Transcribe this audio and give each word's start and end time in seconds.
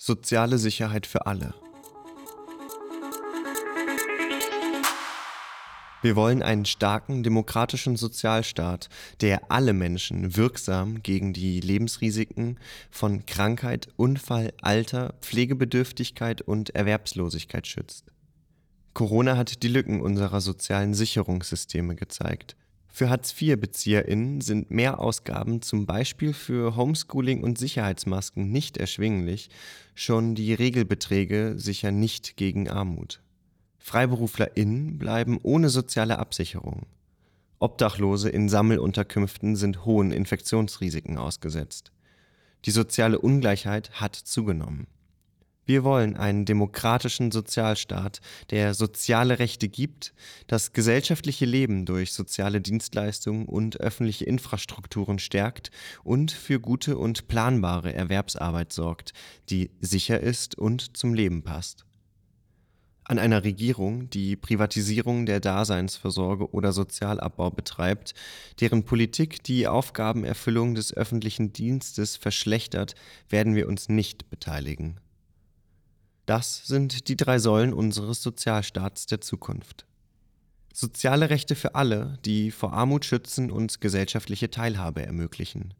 Soziale 0.00 0.58
Sicherheit 0.58 1.08
für 1.08 1.26
alle. 1.26 1.54
Wir 6.02 6.14
wollen 6.14 6.40
einen 6.40 6.64
starken 6.64 7.24
demokratischen 7.24 7.96
Sozialstaat, 7.96 8.88
der 9.20 9.50
alle 9.50 9.72
Menschen 9.72 10.36
wirksam 10.36 11.02
gegen 11.02 11.32
die 11.32 11.58
Lebensrisiken 11.58 12.60
von 12.92 13.26
Krankheit, 13.26 13.88
Unfall, 13.96 14.52
Alter, 14.62 15.14
Pflegebedürftigkeit 15.20 16.42
und 16.42 16.70
Erwerbslosigkeit 16.76 17.66
schützt. 17.66 18.12
Corona 18.94 19.36
hat 19.36 19.64
die 19.64 19.68
Lücken 19.68 20.00
unserer 20.00 20.40
sozialen 20.40 20.94
Sicherungssysteme 20.94 21.96
gezeigt. 21.96 22.54
Für 22.90 23.10
Hartz-IV-BezieherInnen 23.10 24.40
sind 24.40 24.70
Mehrausgaben 24.70 25.62
zum 25.62 25.86
Beispiel 25.86 26.32
für 26.32 26.74
Homeschooling 26.74 27.42
und 27.42 27.58
Sicherheitsmasken 27.58 28.50
nicht 28.50 28.76
erschwinglich, 28.76 29.50
schon 29.94 30.34
die 30.34 30.54
Regelbeträge 30.54 31.54
sichern 31.56 32.00
nicht 32.00 32.36
gegen 32.36 32.68
Armut. 32.68 33.20
FreiberuflerInnen 33.78 34.98
bleiben 34.98 35.38
ohne 35.42 35.68
soziale 35.68 36.18
Absicherung. 36.18 36.86
Obdachlose 37.60 38.28
in 38.28 38.48
Sammelunterkünften 38.48 39.56
sind 39.56 39.84
hohen 39.84 40.12
Infektionsrisiken 40.12 41.18
ausgesetzt. 41.18 41.92
Die 42.64 42.70
soziale 42.70 43.18
Ungleichheit 43.18 44.00
hat 44.00 44.14
zugenommen. 44.14 44.86
Wir 45.68 45.84
wollen 45.84 46.16
einen 46.16 46.46
demokratischen 46.46 47.30
Sozialstaat, 47.30 48.22
der 48.48 48.72
soziale 48.72 49.38
Rechte 49.38 49.68
gibt, 49.68 50.14
das 50.46 50.72
gesellschaftliche 50.72 51.44
Leben 51.44 51.84
durch 51.84 52.14
soziale 52.14 52.62
Dienstleistungen 52.62 53.44
und 53.44 53.78
öffentliche 53.78 54.24
Infrastrukturen 54.24 55.18
stärkt 55.18 55.70
und 56.04 56.32
für 56.32 56.58
gute 56.58 56.96
und 56.96 57.28
planbare 57.28 57.92
Erwerbsarbeit 57.92 58.72
sorgt, 58.72 59.12
die 59.50 59.70
sicher 59.78 60.20
ist 60.20 60.56
und 60.56 60.96
zum 60.96 61.12
Leben 61.12 61.42
passt. 61.42 61.84
An 63.04 63.18
einer 63.18 63.44
Regierung, 63.44 64.08
die 64.08 64.36
Privatisierung 64.36 65.26
der 65.26 65.40
Daseinsvorsorge 65.40 66.50
oder 66.50 66.72
Sozialabbau 66.72 67.50
betreibt, 67.50 68.14
deren 68.62 68.84
Politik 68.84 69.42
die 69.42 69.66
Aufgabenerfüllung 69.66 70.74
des 70.74 70.94
öffentlichen 70.96 71.52
Dienstes 71.52 72.16
verschlechtert, 72.16 72.94
werden 73.28 73.54
wir 73.54 73.68
uns 73.68 73.90
nicht 73.90 74.30
beteiligen. 74.30 74.98
Das 76.28 76.66
sind 76.66 77.08
die 77.08 77.16
drei 77.16 77.38
Säulen 77.38 77.72
unseres 77.72 78.22
Sozialstaats 78.22 79.06
der 79.06 79.22
Zukunft. 79.22 79.86
Soziale 80.74 81.30
Rechte 81.30 81.54
für 81.54 81.74
alle, 81.74 82.18
die 82.22 82.50
vor 82.50 82.74
Armut 82.74 83.06
schützen 83.06 83.50
und 83.50 83.80
gesellschaftliche 83.80 84.50
Teilhabe 84.50 85.06
ermöglichen. 85.06 85.72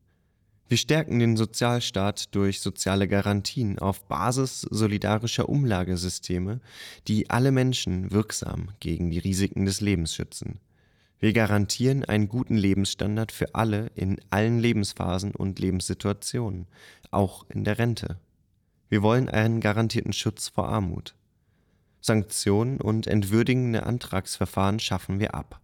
Wir 0.66 0.78
stärken 0.78 1.18
den 1.18 1.36
Sozialstaat 1.36 2.34
durch 2.34 2.62
soziale 2.62 3.08
Garantien 3.08 3.78
auf 3.78 4.08
Basis 4.08 4.62
solidarischer 4.62 5.50
Umlagesysteme, 5.50 6.60
die 7.08 7.28
alle 7.28 7.52
Menschen 7.52 8.10
wirksam 8.10 8.70
gegen 8.80 9.10
die 9.10 9.18
Risiken 9.18 9.66
des 9.66 9.82
Lebens 9.82 10.14
schützen. 10.14 10.60
Wir 11.18 11.34
garantieren 11.34 12.06
einen 12.06 12.30
guten 12.30 12.56
Lebensstandard 12.56 13.32
für 13.32 13.54
alle 13.54 13.90
in 13.94 14.18
allen 14.30 14.60
Lebensphasen 14.60 15.32
und 15.34 15.58
Lebenssituationen, 15.58 16.68
auch 17.10 17.44
in 17.50 17.64
der 17.64 17.78
Rente. 17.78 18.18
Wir 18.88 19.02
wollen 19.02 19.28
einen 19.28 19.60
garantierten 19.60 20.12
Schutz 20.12 20.48
vor 20.48 20.68
Armut. 20.68 21.14
Sanktionen 22.00 22.80
und 22.80 23.06
entwürdigende 23.06 23.84
Antragsverfahren 23.84 24.78
schaffen 24.80 25.20
wir 25.20 25.34
ab. 25.34 25.60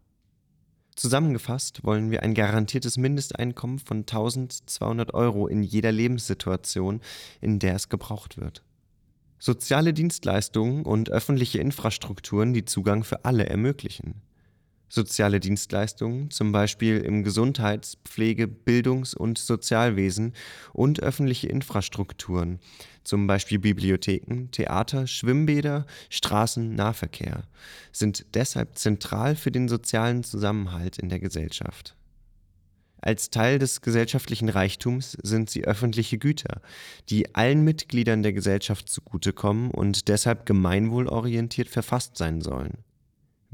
Zusammengefasst 0.94 1.84
wollen 1.84 2.11
wir 2.11 2.22
ein 2.22 2.34
garantiertes 2.34 2.97
Mindesteinkommen 2.98 3.78
von 3.78 3.98
1200 3.98 5.14
Euro 5.14 5.47
in 5.48 5.62
jeder 5.62 5.91
Lebenssituation, 5.91 7.00
in 7.41 7.58
der 7.58 7.75
es 7.75 7.89
gebraucht 7.89 8.36
wird. 8.36 8.62
Soziale 9.39 9.92
Dienstleistungen 9.92 10.84
und 10.84 11.11
öffentliche 11.11 11.58
Infrastrukturen, 11.58 12.55
die 12.55 12.64
Zugang 12.64 13.05
für 13.05 13.25
alle 13.25 13.47
ermöglichen 13.47 14.22
soziale 14.94 15.40
Dienstleistungen, 15.40 16.30
zum 16.30 16.52
Beispiel 16.52 16.98
im 16.98 17.24
Gesundheits-, 17.24 17.98
Pflege-, 18.05 18.48
Bildungs- 18.48 19.14
und 19.14 19.38
Sozialwesen 19.38 20.32
und 20.72 21.02
öffentliche 21.02 21.48
Infrastrukturen, 21.48 22.60
zum 23.02 23.27
Beispiel 23.27 23.58
Bibliotheken, 23.58 24.50
Theater, 24.50 25.06
Schwimmbäder, 25.06 25.86
Straßennahverkehr, 26.08 27.44
sind 27.92 28.27
deshalb 28.34 28.78
zentral 28.78 29.36
für 29.36 29.50
den 29.50 29.68
sozialen 29.68 30.24
Zusammenhalt 30.24 30.98
in 30.98 31.08
der 31.08 31.20
Gesellschaft. 31.20 31.96
Als 33.04 33.28
Teil 33.28 33.58
des 33.58 33.83
gesellschaftlichen 33.83 34.48
Reichtums 34.48 35.18
sind 35.22 35.50
sie 35.50 35.64
öffentliche 35.64 36.16
Güter, 36.16 36.62
die 37.10 37.34
allen 37.34 37.62
Mitgliedern 37.62 38.22
der 38.22 38.33
Gesellschaft 38.33 38.88
zugutekommen 38.88 39.70
und 39.70 40.08
deshalb 40.08 40.46
gemeinwohlorientiert 40.46 41.68
verfasst 41.68 42.16
sein 42.16 42.40
sollen. 42.40 42.78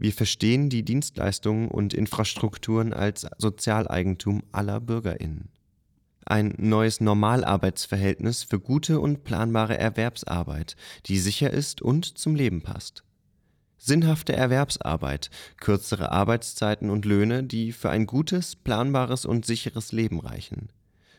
Wir 0.00 0.14
verstehen 0.14 0.70
die 0.70 0.82
Dienstleistungen 0.82 1.68
und 1.68 1.92
Infrastrukturen 1.92 2.94
als 2.94 3.26
Sozialeigentum 3.36 4.42
aller 4.50 4.80
Bürgerinnen. 4.80 5.50
Ein 6.24 6.54
neues 6.56 7.02
Normalarbeitsverhältnis 7.02 8.42
für 8.42 8.58
gute 8.58 8.98
und 8.98 9.24
planbare 9.24 9.76
Erwerbsarbeit, 9.76 10.76
die 11.04 11.18
sicher 11.18 11.50
ist 11.50 11.82
und 11.82 12.16
zum 12.16 12.34
Leben 12.34 12.62
passt. 12.62 13.04
Sinnhafte 13.76 14.32
Erwerbsarbeit, 14.32 15.28
kürzere 15.58 16.10
Arbeitszeiten 16.10 16.88
und 16.88 17.04
Löhne, 17.04 17.44
die 17.44 17.70
für 17.70 17.90
ein 17.90 18.06
gutes, 18.06 18.56
planbares 18.56 19.26
und 19.26 19.44
sicheres 19.44 19.92
Leben 19.92 20.20
reichen. 20.20 20.70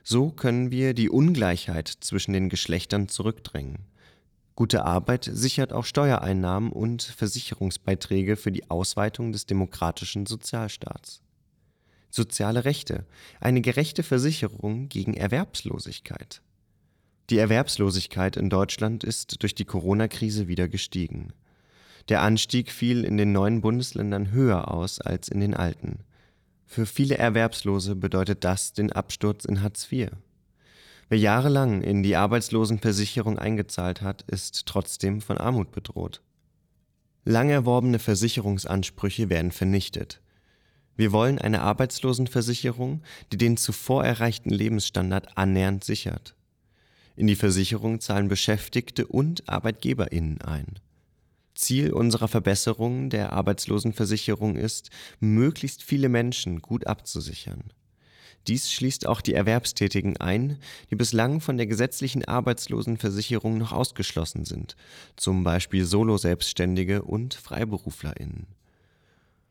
So 0.04 0.32
können 0.32 0.72
wir 0.72 0.96
die 0.96 1.12
Ungleichheit 1.12 1.88
zwischen 1.88 2.34
den 2.34 2.50
Geschlechtern 2.50 3.10
zurückdrängen. 3.10 3.91
Gute 4.62 4.86
Arbeit 4.86 5.28
sichert 5.34 5.74
auch 5.74 5.86
Steuereinnahmen 5.86 6.72
und 6.72 7.02
Versicherungsbeiträge 7.02 8.36
für 8.36 8.52
die 8.52 8.70
Ausweitung 8.70 9.32
des 9.32 9.48
demokratischen 9.48 10.28
Sozialstaats. 10.28 11.24
Soziale 12.12 12.64
Rechte, 12.64 13.08
eine 13.40 13.62
gerechte 13.62 14.04
Versicherung 14.04 14.88
gegen 14.88 15.16
Erwerbslosigkeit. 15.16 16.44
Die 17.32 17.40
Erwerbslosigkeit 17.40 18.38
in 18.38 18.52
Deutschland 18.52 19.04
ist 19.04 19.42
durch 19.42 19.56
die 19.56 19.66
Corona-Krise 19.66 20.48
wieder 20.48 20.68
gestiegen. 20.68 21.34
Der 22.10 22.22
Anstieg 22.22 22.72
fiel 22.72 23.04
in 23.04 23.18
den 23.18 23.32
neuen 23.32 23.62
Bundesländern 23.62 24.30
höher 24.30 24.70
aus 24.70 25.02
als 25.02 25.28
in 25.28 25.40
den 25.40 25.56
alten. 25.56 26.04
Für 26.68 26.86
viele 26.86 27.18
Erwerbslose 27.18 27.96
bedeutet 27.96 28.44
das 28.44 28.74
den 28.74 28.92
Absturz 28.92 29.44
in 29.44 29.64
Hartz 29.64 29.92
IV. 29.92 30.12
Wer 31.12 31.20
jahrelang 31.20 31.82
in 31.82 32.04
die 32.04 32.16
Arbeitslosenversicherung 32.16 33.38
eingezahlt 33.38 34.02
hat, 34.02 34.22
ist 34.28 34.66
trotzdem 34.66 35.20
von 35.20 35.38
Armut 35.38 35.74
bedroht. 35.74 36.22
Lang 37.26 37.50
erworbene 37.50 38.00
Versicherungsansprüche 38.00 39.30
werden 39.30 39.52
vernichtet. 39.52 40.22
Wir 40.96 41.12
wollen 41.12 41.38
eine 41.38 41.64
Arbeitslosenversicherung, 41.64 43.02
die 43.34 43.38
den 43.38 43.58
zuvor 43.58 44.06
erreichten 44.06 44.52
Lebensstandard 44.52 45.38
annähernd 45.38 45.84
sichert. 45.84 46.38
In 47.18 47.28
die 47.28 47.36
Versicherung 47.36 48.00
zahlen 48.00 48.30
Beschäftigte 48.30 49.06
und 49.06 49.50
Arbeitgeberinnen 49.50 50.40
ein. 50.40 50.80
Ziel 51.56 51.92
unserer 51.92 52.30
Verbesserung 52.30 53.10
der 53.10 53.34
Arbeitslosenversicherung 53.34 54.56
ist, 54.56 54.92
möglichst 55.20 55.84
viele 55.84 56.08
Menschen 56.08 56.62
gut 56.62 56.88
abzusichern. 56.88 57.74
Dies 58.48 58.72
schließt 58.72 59.06
auch 59.06 59.22
die 59.22 59.34
Erwerbstätigen 59.34 60.18
ein, 60.18 60.58
die 60.90 60.96
bislang 60.96 61.42
von 61.42 61.58
der 61.58 61.68
gesetzlichen 61.68 62.26
Arbeitslosenversicherung 62.26 63.58
noch 63.58 63.72
ausgeschlossen 63.72 64.46
sind, 64.46 64.76
zum 65.16 65.44
Beispiel 65.44 65.86
Solo-Selbstständige 65.86 67.04
und 67.04 67.36
FreiberuflerInnen. 67.36 68.48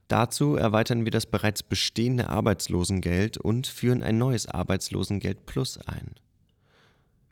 Dazu 0.09 0.57
erweitern 0.57 1.05
wir 1.05 1.13
das 1.13 1.27
bereits 1.27 1.63
bestehende 1.63 2.29
Arbeitslosengeld 2.31 3.39
und 3.39 3.69
führen 3.69 4.03
ein 4.03 4.19
neues 4.19 4.47
Arbeitslosengeld 4.47 5.47
Plus 5.47 5.79
ein. 5.87 6.17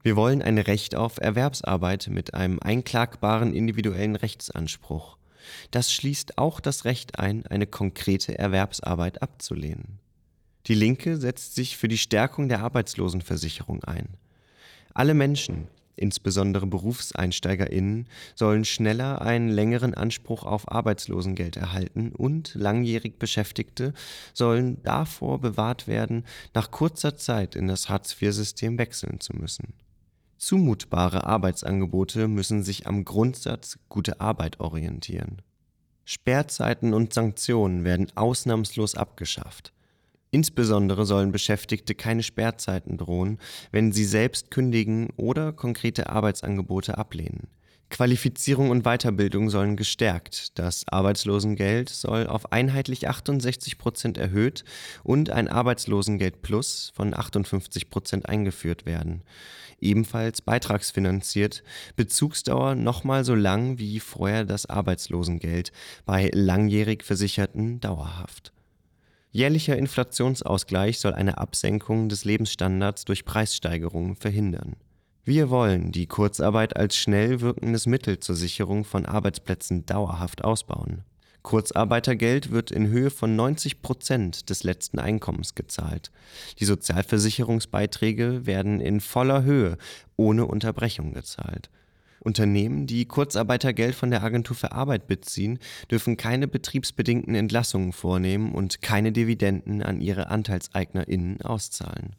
Wir 0.04 0.14
wollen 0.14 0.42
ein 0.42 0.58
Recht 0.58 0.94
auf 0.94 1.18
Erwerbsarbeit 1.20 2.06
mit 2.08 2.34
einem 2.34 2.60
einklagbaren 2.60 3.52
individuellen 3.52 4.14
Rechtsanspruch. 4.14 5.18
Das 5.72 5.92
schließt 5.92 6.38
auch 6.38 6.60
das 6.60 6.84
Recht 6.84 7.18
ein, 7.18 7.44
eine 7.46 7.66
konkrete 7.66 8.38
Erwerbsarbeit 8.38 9.22
abzulehnen. 9.22 9.98
Die 10.66 10.74
Linke 10.74 11.16
setzt 11.16 11.54
sich 11.54 11.76
für 11.76 11.88
die 11.88 11.98
Stärkung 11.98 12.48
der 12.48 12.60
Arbeitslosenversicherung 12.60 13.84
ein. 13.84 14.08
Alle 14.92 15.14
Menschen, 15.14 15.68
insbesondere 15.96 16.66
Berufseinsteigerinnen, 16.66 18.06
sollen 18.34 18.64
schneller 18.64 19.22
einen 19.22 19.48
längeren 19.48 19.94
Anspruch 19.94 20.44
auf 20.44 20.70
Arbeitslosengeld 20.70 21.56
erhalten 21.56 22.12
und 22.12 22.54
langjährig 22.54 23.18
Beschäftigte 23.18 23.94
sollen 24.34 24.82
davor 24.82 25.40
bewahrt 25.40 25.86
werden, 25.86 26.24
nach 26.54 26.70
kurzer 26.70 27.16
Zeit 27.16 27.56
in 27.56 27.66
das 27.66 27.88
Hartz-IV-System 27.88 28.78
wechseln 28.78 29.20
zu 29.20 29.34
müssen. 29.34 29.74
Zumutbare 30.38 31.24
Arbeitsangebote 31.24 32.28
müssen 32.28 32.62
sich 32.62 32.86
am 32.86 33.04
Grundsatz 33.04 33.78
gute 33.88 34.20
Arbeit 34.20 34.60
orientieren. 34.60 35.42
Sperrzeiten 36.04 36.94
und 36.94 37.12
Sanktionen 37.12 37.84
werden 37.84 38.06
ausnahmslos 38.14 38.94
abgeschafft. 38.94 39.72
Insbesondere 40.30 41.06
sollen 41.06 41.32
Beschäftigte 41.32 41.94
keine 41.94 42.22
Sperrzeiten 42.22 42.98
drohen, 42.98 43.38
wenn 43.72 43.92
sie 43.92 44.04
selbst 44.04 44.50
kündigen 44.50 45.08
oder 45.16 45.52
konkrete 45.52 46.10
Arbeitsangebote 46.10 46.98
ablehnen. 46.98 47.48
Qualifizierung 47.90 48.68
und 48.68 48.82
Weiterbildung 48.84 49.48
sollen 49.48 49.76
gestärkt, 49.76 50.58
das 50.58 50.86
Arbeitslosengeld 50.88 51.88
soll 51.88 52.26
auf 52.26 52.52
einheitlich 52.52 53.08
68 53.08 53.78
Prozent 53.78 54.18
erhöht 54.18 54.64
und 55.04 55.30
ein 55.30 55.48
Arbeitslosengeld 55.48 56.42
Plus 56.42 56.92
von 56.94 57.14
58 57.14 57.88
Prozent 57.88 58.28
eingeführt 58.28 58.84
werden. 58.84 59.22
Ebenfalls 59.80 60.42
beitragsfinanziert, 60.42 61.62
Bezugsdauer 61.96 62.74
nochmal 62.74 63.24
so 63.24 63.34
lang 63.34 63.78
wie 63.78 64.00
vorher 64.00 64.44
das 64.44 64.66
Arbeitslosengeld, 64.66 65.72
bei 66.04 66.30
langjährig 66.34 67.04
Versicherten 67.04 67.80
dauerhaft. 67.80 68.52
Jährlicher 69.30 69.76
Inflationsausgleich 69.76 70.98
soll 71.00 71.12
eine 71.12 71.38
Absenkung 71.38 72.08
des 72.08 72.24
Lebensstandards 72.24 73.04
durch 73.04 73.24
Preissteigerungen 73.24 74.16
verhindern. 74.16 74.76
Wir 75.24 75.50
wollen 75.50 75.92
die 75.92 76.06
Kurzarbeit 76.06 76.76
als 76.76 76.96
schnell 76.96 77.42
wirkendes 77.42 77.86
Mittel 77.86 78.18
zur 78.18 78.34
Sicherung 78.34 78.84
von 78.84 79.04
Arbeitsplätzen 79.04 79.84
dauerhaft 79.84 80.42
ausbauen. 80.42 81.04
Kurzarbeitergeld 81.42 82.50
wird 82.50 82.70
in 82.70 82.88
Höhe 82.88 83.10
von 83.10 83.36
90 83.36 83.82
Prozent 83.82 84.50
des 84.50 84.64
letzten 84.64 84.98
Einkommens 84.98 85.54
gezahlt. 85.54 86.10
Die 86.58 86.64
Sozialversicherungsbeiträge 86.64 88.46
werden 88.46 88.80
in 88.80 89.00
voller 89.00 89.44
Höhe 89.44 89.76
ohne 90.16 90.46
Unterbrechung 90.46 91.12
gezahlt. 91.12 91.70
Unternehmen, 92.20 92.86
die 92.86 93.06
Kurzarbeitergeld 93.06 93.94
von 93.94 94.10
der 94.10 94.22
Agentur 94.22 94.56
für 94.56 94.72
Arbeit 94.72 95.06
beziehen, 95.06 95.58
dürfen 95.90 96.16
keine 96.16 96.48
betriebsbedingten 96.48 97.34
Entlassungen 97.34 97.92
vornehmen 97.92 98.52
und 98.52 98.82
keine 98.82 99.12
Dividenden 99.12 99.82
an 99.82 100.00
ihre 100.00 100.28
AnteilseignerInnen 100.28 101.42
auszahlen. 101.42 102.16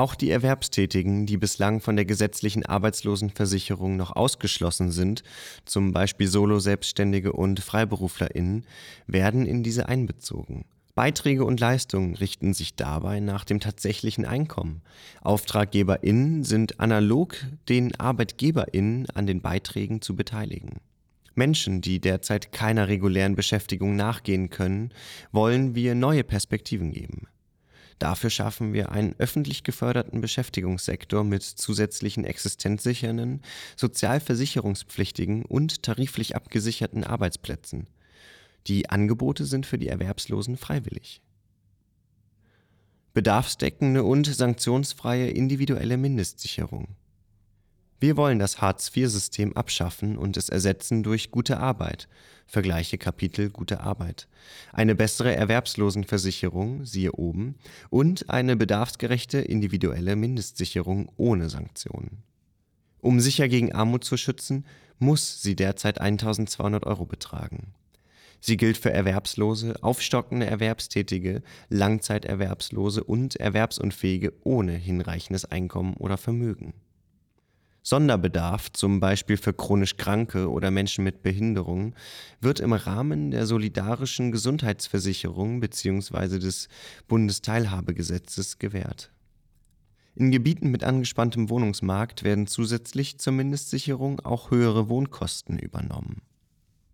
Auch 0.00 0.14
die 0.14 0.30
Erwerbstätigen, 0.30 1.26
die 1.26 1.36
bislang 1.36 1.80
von 1.80 1.94
der 1.94 2.06
gesetzlichen 2.06 2.64
Arbeitslosenversicherung 2.64 3.98
noch 3.98 4.16
ausgeschlossen 4.16 4.90
sind, 4.90 5.22
zum 5.66 5.92
Beispiel 5.92 6.26
Solo-Selbstständige 6.26 7.34
und 7.34 7.60
FreiberuflerInnen, 7.60 8.64
werden 9.06 9.44
in 9.44 9.62
diese 9.62 9.90
einbezogen. 9.90 10.64
Beiträge 11.00 11.46
und 11.46 11.60
Leistungen 11.60 12.14
richten 12.14 12.52
sich 12.52 12.76
dabei 12.76 13.20
nach 13.20 13.46
dem 13.46 13.58
tatsächlichen 13.58 14.26
Einkommen. 14.26 14.82
AuftraggeberInnen 15.22 16.44
sind 16.44 16.78
analog 16.78 17.38
den 17.70 17.98
ArbeitgeberInnen 17.98 19.08
an 19.08 19.26
den 19.26 19.40
Beiträgen 19.40 20.02
zu 20.02 20.14
beteiligen. 20.14 20.82
Menschen, 21.34 21.80
die 21.80 22.02
derzeit 22.02 22.52
keiner 22.52 22.88
regulären 22.88 23.34
Beschäftigung 23.34 23.96
nachgehen 23.96 24.50
können, 24.50 24.92
wollen 25.32 25.74
wir 25.74 25.94
neue 25.94 26.22
Perspektiven 26.22 26.92
geben. 26.92 27.28
Dafür 27.98 28.28
schaffen 28.28 28.74
wir 28.74 28.92
einen 28.92 29.14
öffentlich 29.16 29.64
geförderten 29.64 30.20
Beschäftigungssektor 30.20 31.24
mit 31.24 31.42
zusätzlichen 31.44 32.26
existenzsichernden, 32.26 33.40
sozialversicherungspflichtigen 33.74 35.46
und 35.46 35.82
tariflich 35.82 36.36
abgesicherten 36.36 37.04
Arbeitsplätzen– 37.04 37.88
die 38.66 38.90
Angebote 38.90 39.44
sind 39.44 39.66
für 39.66 39.78
die 39.78 39.88
Erwerbslosen 39.88 40.56
freiwillig. 40.56 41.22
Bedarfsdeckende 43.12 44.04
und 44.04 44.26
sanktionsfreie 44.26 45.30
individuelle 45.30 45.96
Mindestsicherung. 45.96 46.96
Wir 47.98 48.16
wollen 48.16 48.38
das 48.38 48.62
Hartz-IV-System 48.62 49.56
abschaffen 49.56 50.16
und 50.16 50.38
es 50.38 50.48
ersetzen 50.48 51.02
durch 51.02 51.30
gute 51.30 51.58
Arbeit. 51.58 52.08
Vergleiche 52.46 52.96
Kapitel 52.96 53.50
Gute 53.50 53.80
Arbeit. 53.80 54.26
Eine 54.72 54.94
bessere 54.94 55.34
Erwerbslosenversicherung, 55.34 56.86
siehe 56.86 57.12
oben, 57.12 57.56
und 57.90 58.30
eine 58.30 58.56
bedarfsgerechte 58.56 59.38
individuelle 59.38 60.16
Mindestsicherung 60.16 61.12
ohne 61.16 61.50
Sanktionen. 61.50 62.22
Um 63.00 63.20
sicher 63.20 63.48
gegen 63.48 63.72
Armut 63.72 64.04
zu 64.04 64.16
schützen, 64.16 64.64
muss 64.98 65.42
sie 65.42 65.54
derzeit 65.54 66.00
1200 66.00 66.86
Euro 66.86 67.04
betragen. 67.04 67.74
Sie 68.40 68.56
gilt 68.56 68.78
für 68.78 68.90
Erwerbslose, 68.90 69.74
aufstockende 69.82 70.46
Erwerbstätige, 70.46 71.42
Langzeiterwerbslose 71.68 73.04
und 73.04 73.36
Erwerbsunfähige 73.36 74.32
ohne 74.44 74.72
hinreichendes 74.72 75.44
Einkommen 75.44 75.94
oder 75.94 76.16
Vermögen. 76.16 76.72
Sonderbedarf, 77.82 78.72
zum 78.72 79.00
Beispiel 79.00 79.36
für 79.36 79.54
chronisch 79.54 79.96
Kranke 79.96 80.50
oder 80.50 80.70
Menschen 80.70 81.04
mit 81.04 81.22
Behinderung, 81.22 81.94
wird 82.40 82.60
im 82.60 82.72
Rahmen 82.72 83.30
der 83.30 83.46
solidarischen 83.46 84.32
Gesundheitsversicherung 84.32 85.60
bzw. 85.60 86.38
des 86.38 86.68
Bundesteilhabegesetzes 87.08 88.58
gewährt. 88.58 89.10
In 90.14 90.30
Gebieten 90.30 90.70
mit 90.70 90.84
angespanntem 90.84 91.48
Wohnungsmarkt 91.48 92.22
werden 92.22 92.46
zusätzlich 92.46 93.18
zur 93.18 93.32
Mindestsicherung 93.32 94.20
auch 94.20 94.50
höhere 94.50 94.88
Wohnkosten 94.88 95.58
übernommen 95.58 96.20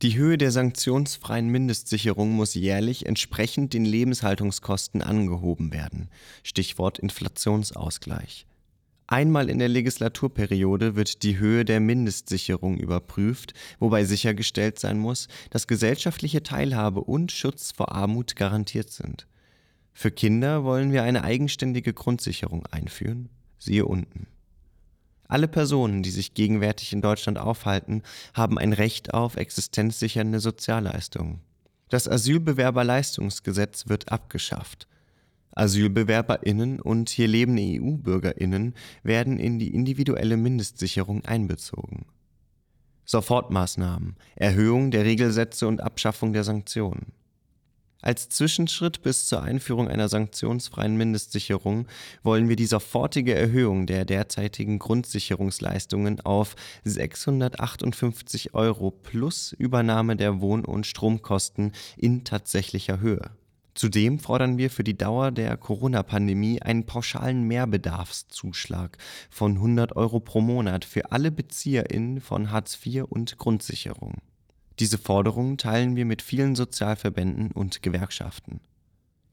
die 0.02 0.16
Höhe 0.16 0.36
der 0.36 0.50
sanktionsfreien 0.50 1.48
Mindestsicherung 1.48 2.32
muss 2.32 2.52
jährlich 2.52 3.06
entsprechend 3.06 3.72
den 3.72 3.86
Lebenshaltungskosten 3.86 5.00
angehoben 5.00 5.72
werden. 5.72 6.10
Stichwort 6.42 6.98
Inflationsausgleich. 6.98 8.46
Einmal 9.06 9.48
in 9.48 9.58
der 9.58 9.68
Legislaturperiode 9.68 10.96
wird 10.96 11.22
die 11.22 11.38
Höhe 11.38 11.64
der 11.64 11.80
Mindestsicherung 11.80 12.76
überprüft, 12.76 13.54
wobei 13.78 14.04
sichergestellt 14.04 14.78
sein 14.78 14.98
muss, 14.98 15.28
dass 15.48 15.66
gesellschaftliche 15.66 16.42
Teilhabe 16.42 17.00
und 17.00 17.32
Schutz 17.32 17.72
vor 17.72 17.92
Armut 17.92 18.36
garantiert 18.36 18.90
sind. 18.90 19.26
Für 19.94 20.10
Kinder 20.10 20.64
wollen 20.64 20.92
wir 20.92 21.04
eine 21.04 21.24
eigenständige 21.24 21.94
Grundsicherung 21.94 22.66
einführen. 22.66 23.30
Siehe 23.58 23.86
unten. 23.86 24.26
Alle 25.28 25.48
Personen, 25.48 26.02
die 26.02 26.10
sich 26.10 26.34
gegenwärtig 26.34 26.92
in 26.92 27.02
Deutschland 27.02 27.38
aufhalten, 27.38 28.02
haben 28.34 28.58
ein 28.58 28.72
Recht 28.72 29.14
auf 29.14 29.36
existenzsichernde 29.36 30.40
Sozialleistungen. 30.40 31.40
Das 31.88 32.08
Asylbewerberleistungsgesetz 32.08 33.88
wird 33.88 34.10
abgeschafft. 34.10 34.88
Asylbewerberinnen 35.52 36.80
und 36.80 37.08
hier 37.08 37.28
lebende 37.28 37.62
EU-Bürgerinnen 37.62 38.74
werden 39.02 39.38
in 39.38 39.58
die 39.58 39.74
individuelle 39.74 40.36
Mindestsicherung 40.36 41.24
einbezogen. 41.24 42.06
Sofortmaßnahmen, 43.06 44.16
Erhöhung 44.34 44.90
der 44.90 45.04
Regelsätze 45.04 45.66
und 45.66 45.80
Abschaffung 45.80 46.32
der 46.32 46.44
Sanktionen. 46.44 47.12
Als 48.02 48.28
Zwischenschritt 48.28 49.02
bis 49.02 49.26
zur 49.26 49.42
Einführung 49.42 49.88
einer 49.88 50.08
sanktionsfreien 50.08 50.96
Mindestsicherung 50.96 51.86
wollen 52.22 52.48
wir 52.48 52.56
die 52.56 52.66
sofortige 52.66 53.34
Erhöhung 53.34 53.86
der 53.86 54.04
derzeitigen 54.04 54.78
Grundsicherungsleistungen 54.78 56.20
auf 56.20 56.56
658 56.84 58.54
Euro 58.54 58.90
plus 58.90 59.52
Übernahme 59.52 60.16
der 60.16 60.40
Wohn- 60.40 60.64
und 60.64 60.86
Stromkosten 60.86 61.72
in 61.96 62.24
tatsächlicher 62.24 63.00
Höhe. 63.00 63.30
Zudem 63.76 64.18
fordern 64.18 64.56
wir 64.56 64.70
für 64.70 64.84
die 64.84 64.96
Dauer 64.96 65.30
der 65.30 65.54
Corona-Pandemie 65.58 66.62
einen 66.62 66.86
pauschalen 66.86 67.42
Mehrbedarfszuschlag 67.42 68.96
von 69.28 69.56
100 69.56 69.96
Euro 69.96 70.18
pro 70.20 70.40
Monat 70.40 70.86
für 70.86 71.12
alle 71.12 71.30
BezieherInnen 71.30 72.22
von 72.22 72.50
Hartz 72.50 72.78
IV 72.86 73.04
und 73.04 73.36
Grundsicherung. 73.36 74.14
Diese 74.78 74.98
Forderung 74.98 75.56
teilen 75.56 75.96
wir 75.96 76.04
mit 76.04 76.22
vielen 76.22 76.54
Sozialverbänden 76.54 77.50
und 77.52 77.82
Gewerkschaften. 77.82 78.60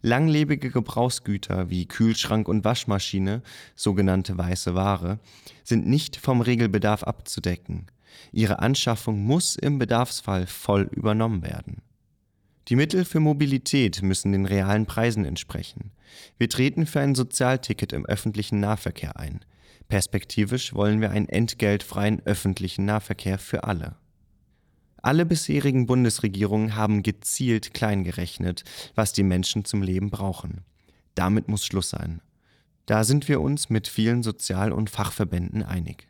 Langlebige 0.01 0.69
Gebrauchsgüter 0.69 1.69
wie 1.69 1.85
Kühlschrank 1.85 2.47
und 2.47 2.65
Waschmaschine, 2.65 3.41
sogenannte 3.75 4.37
weiße 4.37 4.75
Ware, 4.75 5.19
sind 5.63 5.87
nicht 5.87 6.17
vom 6.17 6.41
Regelbedarf 6.41 7.03
abzudecken. 7.03 7.87
Ihre 8.31 8.59
Anschaffung 8.59 9.23
muss 9.23 9.55
im 9.55 9.79
Bedarfsfall 9.79 10.45
voll 10.45 10.89
übernommen 10.91 11.41
werden. 11.41 11.81
Die 12.69 12.75
Mittel 12.75 13.03
für 13.05 13.19
Mobilität 13.19 14.01
müssen 14.01 14.31
den 14.31 14.45
realen 14.45 14.85
Preisen 14.85 15.25
entsprechen. 15.25 15.91
Wir 16.37 16.49
treten 16.49 16.85
für 16.85 17.01
ein 17.01 17.15
Sozialticket 17.15 17.91
im 17.91 18.05
öffentlichen 18.05 18.59
Nahverkehr 18.59 19.17
ein. 19.17 19.41
Perspektivisch 19.87 20.73
wollen 20.73 21.01
wir 21.01 21.11
einen 21.11 21.27
entgeltfreien 21.27 22.21
öffentlichen 22.25 22.85
Nahverkehr 22.85 23.37
für 23.37 23.65
alle. 23.65 23.95
Alle 25.05 25.25
bisherigen 25.25 25.85
Bundesregierungen 25.85 26.77
haben 26.77 27.03
gezielt 27.03 27.73
klein 27.73 28.05
gerechnet, 28.05 28.63
was 28.95 29.11
die 29.11 29.23
Menschen 29.23 29.65
zum 29.65 29.83
Leben 29.83 30.09
brauchen. 30.09 30.61
Damit 31.13 31.49
muss 31.49 31.65
Schluss 31.65 31.89
sein. 31.89 32.21
Da 32.85 33.03
sind 33.03 33.27
wir 33.27 33.41
uns 33.41 33.69
mit 33.69 33.89
vielen 33.89 34.23
Sozial- 34.23 34.71
und 34.71 34.89
Fachverbänden 34.89 35.61
einig. 35.61 36.07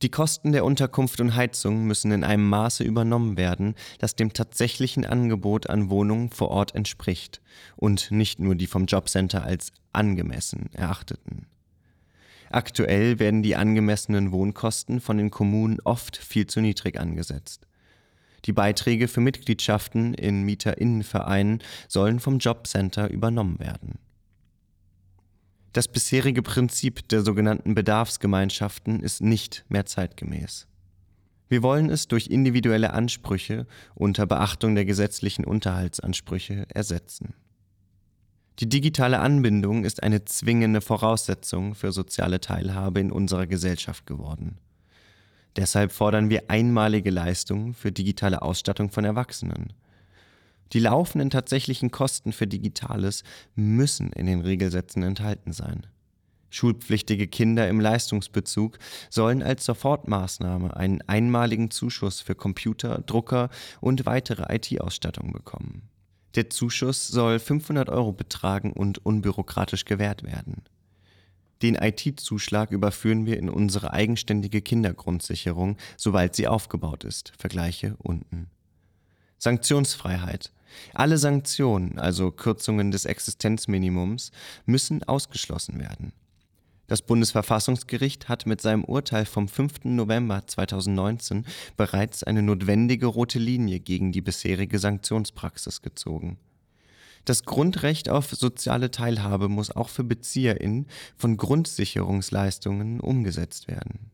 Die 0.00 0.10
Kosten 0.10 0.52
der 0.52 0.64
Unterkunft 0.64 1.20
und 1.20 1.34
Heizung 1.36 1.84
müssen 1.84 2.12
in 2.12 2.24
einem 2.24 2.48
Maße 2.48 2.82
übernommen 2.82 3.36
werden, 3.36 3.74
das 3.98 4.16
dem 4.16 4.32
tatsächlichen 4.32 5.04
Angebot 5.04 5.68
an 5.68 5.90
Wohnungen 5.90 6.30
vor 6.30 6.48
Ort 6.48 6.74
entspricht 6.74 7.42
und 7.76 8.10
nicht 8.10 8.40
nur 8.40 8.54
die 8.54 8.66
vom 8.66 8.86
Jobcenter 8.86 9.44
als 9.44 9.74
angemessen 9.92 10.70
erachteten. 10.72 11.46
Aktuell 12.48 13.18
werden 13.18 13.42
die 13.42 13.54
angemessenen 13.54 14.32
Wohnkosten 14.32 15.02
von 15.02 15.18
den 15.18 15.30
Kommunen 15.30 15.78
oft 15.84 16.16
viel 16.16 16.46
zu 16.46 16.62
niedrig 16.62 16.98
angesetzt. 16.98 17.66
Die 18.46 18.52
Beiträge 18.52 19.08
für 19.08 19.20
Mitgliedschaften 19.20 20.14
in 20.14 20.42
Mieterinnenvereinen 20.42 21.62
sollen 21.88 22.20
vom 22.20 22.38
Jobcenter 22.38 23.10
übernommen 23.10 23.58
werden. 23.58 23.98
Das 25.72 25.86
bisherige 25.86 26.42
Prinzip 26.42 27.08
der 27.08 27.22
sogenannten 27.22 27.74
Bedarfsgemeinschaften 27.74 29.00
ist 29.00 29.22
nicht 29.22 29.64
mehr 29.68 29.86
zeitgemäß. 29.86 30.66
Wir 31.48 31.62
wollen 31.62 31.90
es 31.90 32.08
durch 32.08 32.28
individuelle 32.28 32.92
Ansprüche 32.92 33.66
unter 33.94 34.26
Beachtung 34.26 34.74
der 34.74 34.84
gesetzlichen 34.84 35.44
Unterhaltsansprüche 35.44 36.66
ersetzen. 36.72 37.34
Die 38.60 38.68
digitale 38.68 39.20
Anbindung 39.20 39.84
ist 39.84 40.02
eine 40.02 40.24
zwingende 40.24 40.80
Voraussetzung 40.80 41.74
für 41.74 41.92
soziale 41.92 42.40
Teilhabe 42.40 43.00
in 43.00 43.10
unserer 43.10 43.46
Gesellschaft 43.46 44.06
geworden. 44.06 44.58
Deshalb 45.56 45.92
fordern 45.92 46.30
wir 46.30 46.48
einmalige 46.48 47.10
Leistungen 47.10 47.74
für 47.74 47.92
digitale 47.92 48.42
Ausstattung 48.42 48.90
von 48.90 49.04
Erwachsenen. 49.04 49.72
Die 50.72 50.78
laufenden 50.78 51.30
tatsächlichen 51.30 51.90
Kosten 51.90 52.32
für 52.32 52.46
Digitales 52.46 53.24
müssen 53.56 54.12
in 54.12 54.26
den 54.26 54.40
Regelsätzen 54.40 55.02
enthalten 55.02 55.52
sein. 55.52 55.86
Schulpflichtige 56.50 57.28
Kinder 57.28 57.68
im 57.68 57.80
Leistungsbezug 57.80 58.78
sollen 59.08 59.42
als 59.42 59.64
Sofortmaßnahme 59.64 60.76
einen 60.76 61.00
einmaligen 61.02 61.70
Zuschuss 61.70 62.20
für 62.20 62.34
Computer, 62.34 63.02
Drucker 63.06 63.50
und 63.80 64.04
weitere 64.06 64.52
IT-Ausstattung 64.54 65.32
bekommen. 65.32 65.88
Der 66.34 66.50
Zuschuss 66.50 67.08
soll 67.08 67.38
500 67.38 67.88
Euro 67.88 68.12
betragen 68.12 68.72
und 68.72 69.04
unbürokratisch 69.04 69.84
gewährt 69.84 70.22
werden. 70.22 70.62
Den 71.62 71.74
IT-Zuschlag 71.74 72.70
überführen 72.70 73.26
wir 73.26 73.38
in 73.38 73.50
unsere 73.50 73.92
eigenständige 73.92 74.62
Kindergrundsicherung, 74.62 75.76
sobald 75.96 76.34
sie 76.34 76.48
aufgebaut 76.48 77.04
ist. 77.04 77.32
Vergleiche 77.38 77.96
unten. 77.98 78.48
Sanktionsfreiheit. 79.38 80.52
Alle 80.94 81.18
Sanktionen, 81.18 81.98
also 81.98 82.30
Kürzungen 82.30 82.90
des 82.90 83.04
Existenzminimums, 83.04 84.30
müssen 84.66 85.02
ausgeschlossen 85.02 85.80
werden. 85.80 86.12
Das 86.86 87.02
Bundesverfassungsgericht 87.02 88.28
hat 88.28 88.46
mit 88.46 88.60
seinem 88.60 88.82
Urteil 88.82 89.24
vom 89.24 89.46
5. 89.46 89.84
November 89.84 90.46
2019 90.46 91.46
bereits 91.76 92.24
eine 92.24 92.42
notwendige 92.42 93.06
rote 93.06 93.38
Linie 93.38 93.78
gegen 93.78 94.10
die 94.10 94.20
bisherige 94.20 94.78
Sanktionspraxis 94.78 95.82
gezogen. 95.82 96.38
Das 97.24 97.44
Grundrecht 97.44 98.08
auf 98.08 98.30
soziale 98.30 98.90
Teilhabe 98.90 99.48
muss 99.48 99.70
auch 99.70 99.88
für 99.88 100.04
BezieherInnen 100.04 100.86
von 101.16 101.36
Grundsicherungsleistungen 101.36 103.00
umgesetzt 103.00 103.68
werden. 103.68 104.10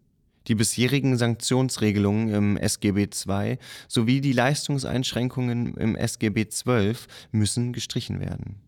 Die 0.48 0.54
bisherigen 0.54 1.18
Sanktionsregelungen 1.18 2.28
im 2.32 2.56
SGB 2.56 3.08
II 3.26 3.58
sowie 3.88 4.20
die 4.20 4.32
Leistungseinschränkungen 4.32 5.74
im 5.74 5.96
SGB 5.96 6.44
XII 6.44 6.94
müssen 7.32 7.72
gestrichen 7.72 8.20
werden. 8.20 8.60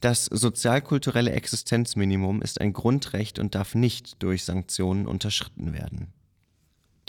Das 0.00 0.26
sozialkulturelle 0.26 1.32
Existenzminimum 1.32 2.40
ist 2.42 2.60
ein 2.60 2.72
Grundrecht 2.72 3.38
und 3.38 3.54
darf 3.54 3.74
nicht 3.74 4.22
durch 4.22 4.44
Sanktionen 4.44 5.06
unterschritten 5.06 5.72
werden. 5.74 6.12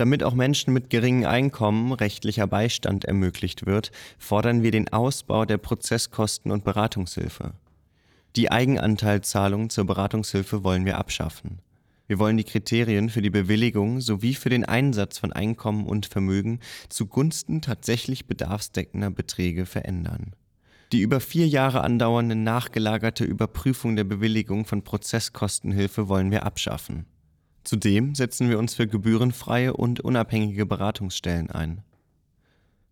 Damit 0.02 0.24
auch 0.24 0.34
Menschen 0.34 0.74
mit 0.74 0.90
geringem 0.90 1.30
Einkommen 1.30 1.94
rechtlicher 1.94 2.48
Beistand 2.48 3.06
ermöglicht 3.06 3.68
wird, 3.68 3.92
fordern 4.18 4.64
wir 4.64 4.72
den 4.72 4.92
Ausbau 4.92 5.46
der 5.46 5.60
Prozesskosten 5.60 6.50
und 6.50 6.64
Beratungshilfe. 6.64 7.54
Die 8.36 8.52
Eigenanteilzahlung 8.52 9.70
zur 9.70 9.86
Beratungshilfe 9.86 10.64
wollen 10.64 10.86
wir 10.86 10.98
abschaffen. 10.98 11.60
Wir 12.08 12.18
wollen 12.18 12.38
die 12.38 12.44
Kriterien 12.44 13.10
für 13.12 13.22
die 13.22 13.30
Bewilligung 13.30 14.02
sowie 14.02 14.34
für 14.34 14.50
den 14.50 14.66
Einsatz 14.66 15.20
von 15.20 15.34
Einkommen 15.34 15.86
und 15.86 16.08
Vermögen 16.08 16.62
zugunsten 16.90 17.62
tatsächlich 17.62 18.26
bedarfsdeckender 18.26 19.12
Beträge 19.12 19.68
verändern. 19.68 20.36
Die 20.94 21.02
über 21.02 21.20
vier 21.20 21.48
Jahre 21.48 21.82
andauernde 21.82 22.36
nachgelagerte 22.36 23.24
Überprüfung 23.24 23.96
der 23.96 24.06
Bewilligung 24.06 24.66
von 24.66 24.84
Prozesskostenhilfe 24.84 26.08
wollen 26.08 26.32
wir 26.32 26.44
abschaffen. 26.44 27.06
Zudem 27.64 28.16
setzen 28.16 28.50
wir 28.50 28.60
uns 28.60 28.74
für 28.74 28.88
gebührenfreie 28.88 29.74
und 29.74 30.00
unabhängige 30.00 30.66
Beratungsstellen 30.66 31.52
ein. 31.52 31.84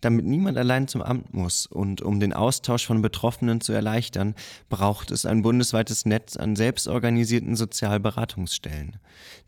Damit 0.02 0.26
niemand 0.26 0.58
allein 0.58 0.88
zum 0.88 1.02
Amt 1.02 1.34
muss 1.34 1.66
und 1.66 2.02
um 2.02 2.20
den 2.20 2.32
Austausch 2.32 2.86
von 2.86 3.02
Betroffenen 3.02 3.60
zu 3.60 3.74
erleichtern, 3.74 4.34
braucht 4.70 5.12
es 5.12 5.26
ein 5.26 5.42
bundesweites 5.42 6.06
Netz 6.06 6.38
an 6.38 6.56
selbstorganisierten 6.56 7.56
Sozialberatungsstellen. 7.58 8.98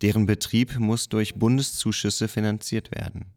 Deren 0.02 0.26
Betrieb 0.26 0.78
muss 0.78 1.08
durch 1.08 1.36
Bundeszuschüsse 1.36 2.28
finanziert 2.28 2.92
werden. 2.92 3.28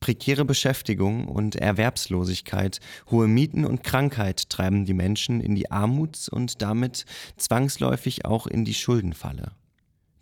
Prekäre 0.00 0.46
Beschäftigung 0.46 1.28
und 1.28 1.56
Erwerbslosigkeit, 1.56 2.80
hohe 3.10 3.28
Mieten 3.28 3.64
und 3.66 3.84
Krankheit 3.84 4.48
treiben 4.48 4.86
die 4.86 4.94
Menschen 4.94 5.40
in 5.40 5.54
die 5.54 5.70
Armuts- 5.70 6.28
und 6.28 6.62
damit 6.62 7.04
zwangsläufig 7.36 8.24
auch 8.24 8.46
in 8.46 8.64
die 8.64 8.74
Schuldenfalle. 8.74 9.52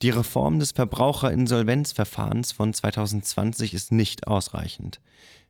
Die 0.01 0.11
Reform 0.11 0.61
des 0.61 0.71
Verbraucherinsolvenzverfahrens 0.73 2.53
von 2.53 2.73
2020 2.73 3.75
ist 3.75 3.91
nicht 3.91 4.29
ausreichend. 4.29 5.01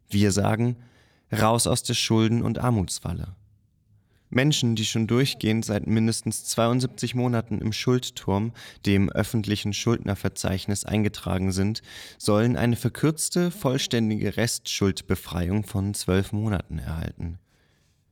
Wir 0.09 0.33
sagen, 0.33 0.77
raus 1.31 1.67
aus 1.67 1.83
der 1.83 1.93
Schulden- 1.93 2.43
und 2.43 2.59
Armutsfalle. 2.59 3.35
Menschen, 4.31 4.75
die 4.75 4.87
schon 4.87 5.07
durchgehend 5.07 5.67
seit 5.67 5.87
mindestens 5.87 6.45
72 6.47 7.15
Monaten 7.15 7.61
im 7.61 7.73
Schuldturm, 7.73 8.53
dem 8.87 9.11
öffentlichen 9.11 9.75
Schuldnerverzeichnis, 9.75 10.85
eingetragen 10.85 11.53
sind, 11.53 11.83
sollen 12.17 12.57
eine 12.57 12.77
verkürzte, 12.77 13.51
vollständige 13.51 14.39
Restschuldbefreiung 14.39 15.65
von 15.65 15.93
zwölf 15.93 16.33
Monaten 16.33 16.79
erhalten. 16.79 17.39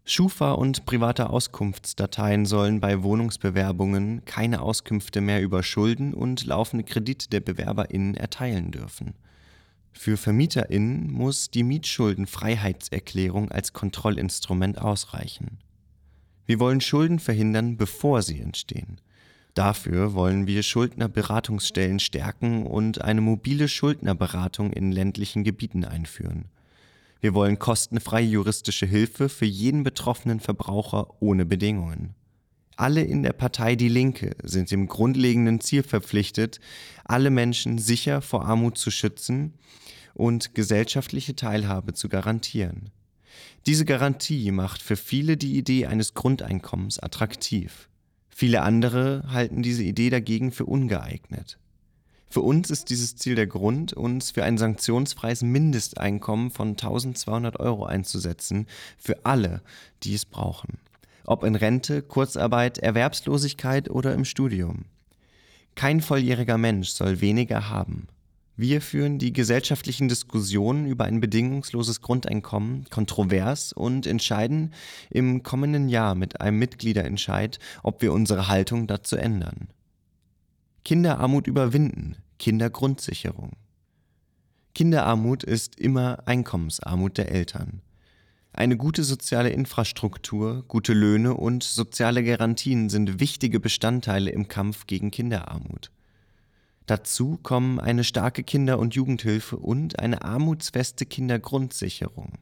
Schufa 0.08 0.52
und 0.52 0.86
private 0.86 1.30
Auskunftsdateien 1.30 2.46
sollen 2.46 2.78
bei 2.78 3.02
Wohnungsbewerbungen 3.02 4.24
keine 4.24 4.62
Auskünfte 4.62 5.20
mehr 5.20 5.42
über 5.42 5.64
Schulden 5.64 6.14
und 6.14 6.44
laufende 6.44 6.84
Kredite 6.84 7.28
der 7.28 7.40
BewerberInnen 7.40 8.14
erteilen 8.14 8.70
dürfen. 8.70 9.14
Für 9.90 10.16
VermieterInnen 10.16 11.10
muss 11.10 11.50
die 11.50 11.64
Mietschuldenfreiheitserklärung 11.64 13.50
als 13.50 13.72
Kontrollinstrument 13.72 14.80
ausreichen. 14.80 15.58
Wir 16.46 16.60
wollen 16.60 16.80
Schulden 16.80 17.18
verhindern, 17.18 17.76
bevor 17.76 18.22
sie 18.22 18.38
entstehen. 18.40 19.00
Dafür 19.54 20.14
wollen 20.14 20.46
wir 20.46 20.62
Schuldnerberatungsstellen 20.62 21.98
stärken 21.98 22.64
und 22.64 23.00
eine 23.00 23.22
mobile 23.22 23.66
Schuldnerberatung 23.66 24.72
in 24.72 24.92
ländlichen 24.92 25.42
Gebieten 25.42 25.84
einführen. 25.84 26.44
Wir 27.26 27.34
wollen 27.34 27.58
kostenfreie 27.58 28.24
juristische 28.24 28.86
Hilfe 28.86 29.28
für 29.28 29.46
jeden 29.46 29.82
betroffenen 29.82 30.38
Verbraucher 30.38 31.20
ohne 31.20 31.44
Bedingungen. 31.44 32.14
Alle 32.76 33.02
in 33.02 33.24
der 33.24 33.32
Partei 33.32 33.74
Die 33.74 33.88
Linke 33.88 34.36
sind 34.44 34.70
dem 34.70 34.86
grundlegenden 34.86 35.60
Ziel 35.60 35.82
verpflichtet, 35.82 36.60
alle 37.04 37.30
Menschen 37.30 37.78
sicher 37.78 38.22
vor 38.22 38.44
Armut 38.44 38.78
zu 38.78 38.92
schützen 38.92 39.54
und 40.14 40.54
gesellschaftliche 40.54 41.34
Teilhabe 41.34 41.94
zu 41.94 42.08
garantieren. 42.08 42.90
Diese 43.66 43.84
Garantie 43.84 44.52
macht 44.52 44.80
für 44.80 44.94
viele 44.94 45.36
die 45.36 45.58
Idee 45.58 45.86
eines 45.86 46.14
Grundeinkommens 46.14 47.00
attraktiv. 47.00 47.88
Viele 48.28 48.62
andere 48.62 49.24
halten 49.26 49.64
diese 49.64 49.82
Idee 49.82 50.10
dagegen 50.10 50.52
für 50.52 50.66
ungeeignet. 50.66 51.58
Für 52.36 52.42
uns 52.42 52.68
ist 52.68 52.90
dieses 52.90 53.16
Ziel 53.16 53.34
der 53.34 53.46
Grund, 53.46 53.94
uns 53.94 54.32
für 54.32 54.44
ein 54.44 54.58
sanktionsfreies 54.58 55.40
Mindesteinkommen 55.40 56.50
von 56.50 56.72
1200 56.72 57.58
Euro 57.60 57.86
einzusetzen, 57.86 58.66
für 58.98 59.24
alle, 59.24 59.62
die 60.02 60.12
es 60.12 60.26
brauchen. 60.26 60.76
Ob 61.24 61.44
in 61.44 61.54
Rente, 61.54 62.02
Kurzarbeit, 62.02 62.76
Erwerbslosigkeit 62.76 63.88
oder 63.88 64.12
im 64.12 64.26
Studium. 64.26 64.84
Kein 65.76 66.02
volljähriger 66.02 66.58
Mensch 66.58 66.90
soll 66.90 67.22
weniger 67.22 67.70
haben. 67.70 68.06
Wir 68.54 68.82
führen 68.82 69.18
die 69.18 69.32
gesellschaftlichen 69.32 70.08
Diskussionen 70.08 70.84
über 70.84 71.06
ein 71.06 71.20
bedingungsloses 71.20 72.02
Grundeinkommen 72.02 72.84
kontrovers 72.90 73.72
und 73.72 74.06
entscheiden 74.06 74.74
im 75.08 75.42
kommenden 75.42 75.88
Jahr 75.88 76.14
mit 76.14 76.42
einem 76.42 76.58
Mitgliederentscheid, 76.58 77.58
ob 77.82 78.02
wir 78.02 78.12
unsere 78.12 78.48
Haltung 78.48 78.86
dazu 78.86 79.16
ändern. 79.16 79.68
Kinderarmut 80.84 81.46
überwinden, 81.46 82.16
Kindergrundsicherung. 82.38 83.52
Kinderarmut 84.74 85.42
ist 85.42 85.80
immer 85.80 86.26
Einkommensarmut 86.26 87.16
der 87.16 87.30
Eltern. 87.30 87.80
Eine 88.52 88.76
gute 88.76 89.04
soziale 89.04 89.50
Infrastruktur, 89.50 90.64
gute 90.66 90.94
Löhne 90.94 91.34
und 91.34 91.62
soziale 91.62 92.24
Garantien 92.24 92.88
sind 92.88 93.20
wichtige 93.20 93.60
Bestandteile 93.60 94.30
im 94.30 94.48
Kampf 94.48 94.86
gegen 94.86 95.10
Kinderarmut. 95.10 95.90
Dazu 96.86 97.38
kommen 97.42 97.80
eine 97.80 98.04
starke 98.04 98.44
Kinder- 98.44 98.78
und 98.78 98.94
Jugendhilfe 98.94 99.56
und 99.56 99.98
eine 99.98 100.22
armutsfeste 100.22 101.04
Kindergrundsicherung. 101.04 102.38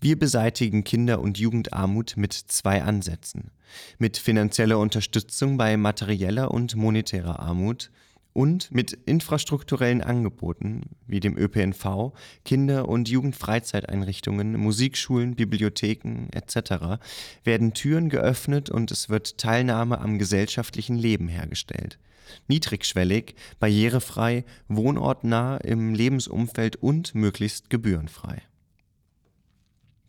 Wir 0.00 0.18
beseitigen 0.18 0.84
Kinder- 0.84 1.20
und 1.20 1.38
Jugendarmut 1.38 2.16
mit 2.16 2.32
zwei 2.32 2.82
Ansätzen. 2.82 3.50
Mit 3.98 4.16
finanzieller 4.16 4.78
Unterstützung 4.78 5.56
bei 5.56 5.76
materieller 5.76 6.50
und 6.50 6.76
monetärer 6.76 7.40
Armut 7.40 7.90
und 8.32 8.70
mit 8.72 8.92
infrastrukturellen 8.92 10.02
Angeboten 10.02 10.82
wie 11.06 11.20
dem 11.20 11.36
ÖPNV, 11.36 12.12
Kinder- 12.44 12.88
und 12.88 13.08
Jugendfreizeiteinrichtungen, 13.08 14.58
Musikschulen, 14.58 15.34
Bibliotheken 15.34 16.28
etc. 16.32 17.00
werden 17.44 17.74
Türen 17.74 18.08
geöffnet 18.08 18.70
und 18.70 18.90
es 18.90 19.08
wird 19.08 19.38
Teilnahme 19.38 20.00
am 20.00 20.18
gesellschaftlichen 20.18 20.96
Leben 20.96 21.28
hergestellt. 21.28 21.98
Niedrigschwellig, 22.46 23.34
barrierefrei, 23.58 24.44
wohnortnah 24.68 25.56
im 25.58 25.94
Lebensumfeld 25.94 26.76
und 26.76 27.14
möglichst 27.14 27.70
gebührenfrei. 27.70 28.42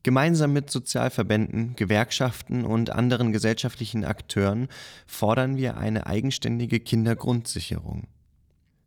Gemeinsam 0.04 0.52
mit 0.54 0.72
Sozialverbänden, 0.72 1.76
Gewerkschaften 1.76 2.66
und 2.66 2.90
anderen 2.90 3.32
gesellschaftlichen 3.32 4.04
Akteuren 4.04 4.68
fordern 5.06 5.58
wir 5.58 5.78
eine 5.78 6.08
eigenständige 6.08 6.80
Kindergrundsicherung. 6.80 8.08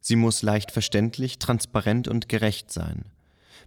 Sie 0.00 0.16
muss 0.16 0.42
leicht 0.42 0.72
verständlich, 0.72 1.38
transparent 1.38 2.08
und 2.08 2.28
gerecht 2.28 2.72
sein. 2.72 3.04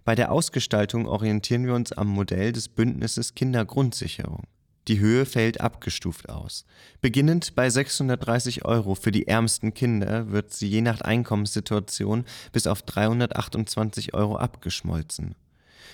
Bei 0.04 0.14
der 0.14 0.30
Ausgestaltung 0.30 1.06
orientieren 1.06 1.66
wir 1.66 1.74
uns 1.74 1.92
am 1.92 2.08
Modell 2.08 2.52
des 2.52 2.68
Bündnisses 2.68 3.34
Kindergrundsicherung. 3.34 4.44
Die 4.86 5.00
Höhe 5.00 5.26
fällt 5.26 5.60
abgestuft 5.60 6.28
aus. 6.28 6.64
Beginnend 7.00 7.54
bei 7.54 7.68
630 7.68 8.64
Euro 8.64 8.94
für 8.94 9.10
die 9.10 9.26
ärmsten 9.26 9.74
Kinder 9.74 10.30
wird 10.30 10.52
sie 10.52 10.68
je 10.68 10.80
nach 10.80 11.00
Einkommenssituation 11.00 12.24
bis 12.52 12.66
auf 12.66 12.82
328 12.82 14.14
Euro 14.14 14.36
abgeschmolzen. 14.36 15.34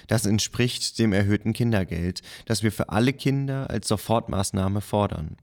Das 0.06 0.26
entspricht 0.26 0.98
dem 0.98 1.12
erhöhten 1.12 1.52
Kindergeld, 1.52 2.22
das 2.46 2.62
wir 2.62 2.72
für 2.72 2.88
alle 2.90 3.12
Kinder 3.12 3.70
als 3.70 3.88
Sofortmaßnahme 3.88 4.80
fordern. 4.80 5.36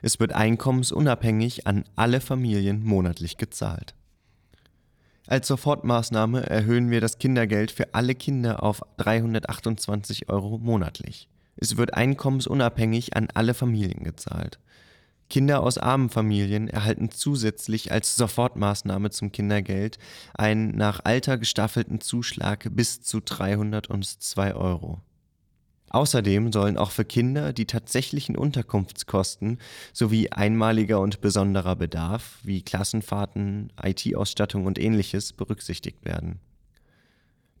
Es 0.00 0.20
wird 0.20 0.32
einkommensunabhängig 0.32 1.66
an 1.66 1.84
alle 1.96 2.20
Familien 2.20 2.84
monatlich 2.84 3.36
gezahlt. 3.36 3.94
Als 5.26 5.48
Sofortmaßnahme 5.48 6.48
erhöhen 6.48 6.90
wir 6.90 7.00
das 7.00 7.18
Kindergeld 7.18 7.70
für 7.70 7.94
alle 7.94 8.14
Kinder 8.14 8.62
auf 8.62 8.82
328 8.98 10.28
Euro 10.28 10.58
monatlich. 10.58 11.28
Es 11.56 11.76
wird 11.76 11.94
einkommensunabhängig 11.94 13.16
an 13.16 13.28
alle 13.34 13.54
Familien 13.54 14.04
gezahlt. 14.04 14.58
Kinder 15.32 15.62
aus 15.62 15.78
armen 15.78 16.10
Familien 16.10 16.68
erhalten 16.68 17.10
zusätzlich 17.10 17.90
als 17.90 18.16
Sofortmaßnahme 18.16 19.08
zum 19.08 19.32
Kindergeld 19.32 19.96
einen 20.34 20.76
nach 20.76 21.00
Alter 21.04 21.38
gestaffelten 21.38 22.02
Zuschlag 22.02 22.68
bis 22.72 23.00
zu 23.00 23.20
302 23.20 24.54
Euro. 24.54 25.00
Außerdem 25.88 26.52
sollen 26.52 26.76
auch 26.76 26.90
für 26.90 27.06
Kinder 27.06 27.54
die 27.54 27.64
tatsächlichen 27.64 28.36
Unterkunftskosten 28.36 29.56
sowie 29.94 30.28
einmaliger 30.28 31.00
und 31.00 31.22
besonderer 31.22 31.76
Bedarf 31.76 32.38
wie 32.42 32.60
Klassenfahrten, 32.60 33.72
IT-Ausstattung 33.82 34.66
und 34.66 34.78
ähnliches 34.78 35.32
berücksichtigt 35.32 36.04
werden 36.04 36.40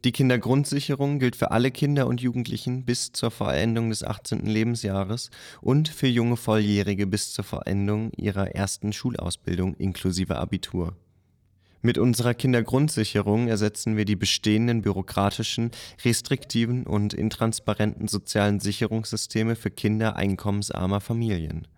die 0.04 0.10
Kindergrundsicherung 0.10 1.20
gilt 1.20 1.36
für 1.36 1.52
alle 1.52 1.70
Kinder 1.70 2.08
und 2.08 2.20
Jugendlichen 2.20 2.84
bis 2.84 3.12
zur 3.12 3.30
Vollendung 3.30 3.90
des 3.90 4.02
18. 4.02 4.46
Lebensjahres 4.46 5.30
und 5.60 5.88
für 5.88 6.08
junge 6.08 6.36
Volljährige 6.36 7.06
bis 7.06 7.32
zur 7.32 7.44
Vollendung 7.44 8.10
ihrer 8.16 8.52
ersten 8.52 8.92
Schulausbildung 8.92 9.74
inklusive 9.74 10.38
Abitur. 10.38 10.96
Mit 11.82 11.98
unserer 11.98 12.34
Kindergrundsicherung 12.34 13.46
ersetzen 13.46 13.96
wir 13.96 14.04
die 14.04 14.16
bestehenden 14.16 14.82
bürokratischen, 14.82 15.70
restriktiven 16.04 16.84
und 16.84 17.14
intransparenten 17.14 18.08
sozialen 18.08 18.58
Sicherungssysteme 18.58 19.54
für 19.54 19.70
Kinder 19.70 20.16
einkommensarmer 20.16 21.00
Familien. 21.00 21.68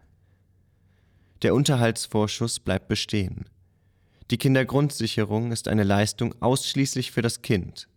Der 1.42 1.54
Unterhaltsvorschuss 1.54 2.58
bleibt 2.60 2.88
bestehen. 2.88 3.50
Die 4.30 4.38
Kindergrundsicherung 4.38 5.52
ist 5.52 5.68
eine 5.68 5.84
Leistung 5.84 6.34
ausschließlich 6.40 7.10
für 7.10 7.20
das 7.20 7.42
Kind 7.42 7.88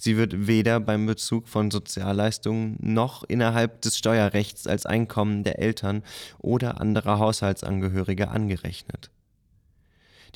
Sie 0.00 0.16
wird 0.16 0.46
weder 0.46 0.78
beim 0.78 1.06
Bezug 1.06 1.48
von 1.48 1.72
Sozialleistungen 1.72 2.76
noch 2.80 3.24
innerhalb 3.24 3.82
des 3.82 3.98
Steuerrechts 3.98 4.68
als 4.68 4.86
Einkommen 4.86 5.42
der 5.42 5.58
Eltern 5.58 6.04
oder 6.38 6.80
anderer 6.80 7.18
Haushaltsangehörige 7.18 8.28
angerechnet. 8.28 9.10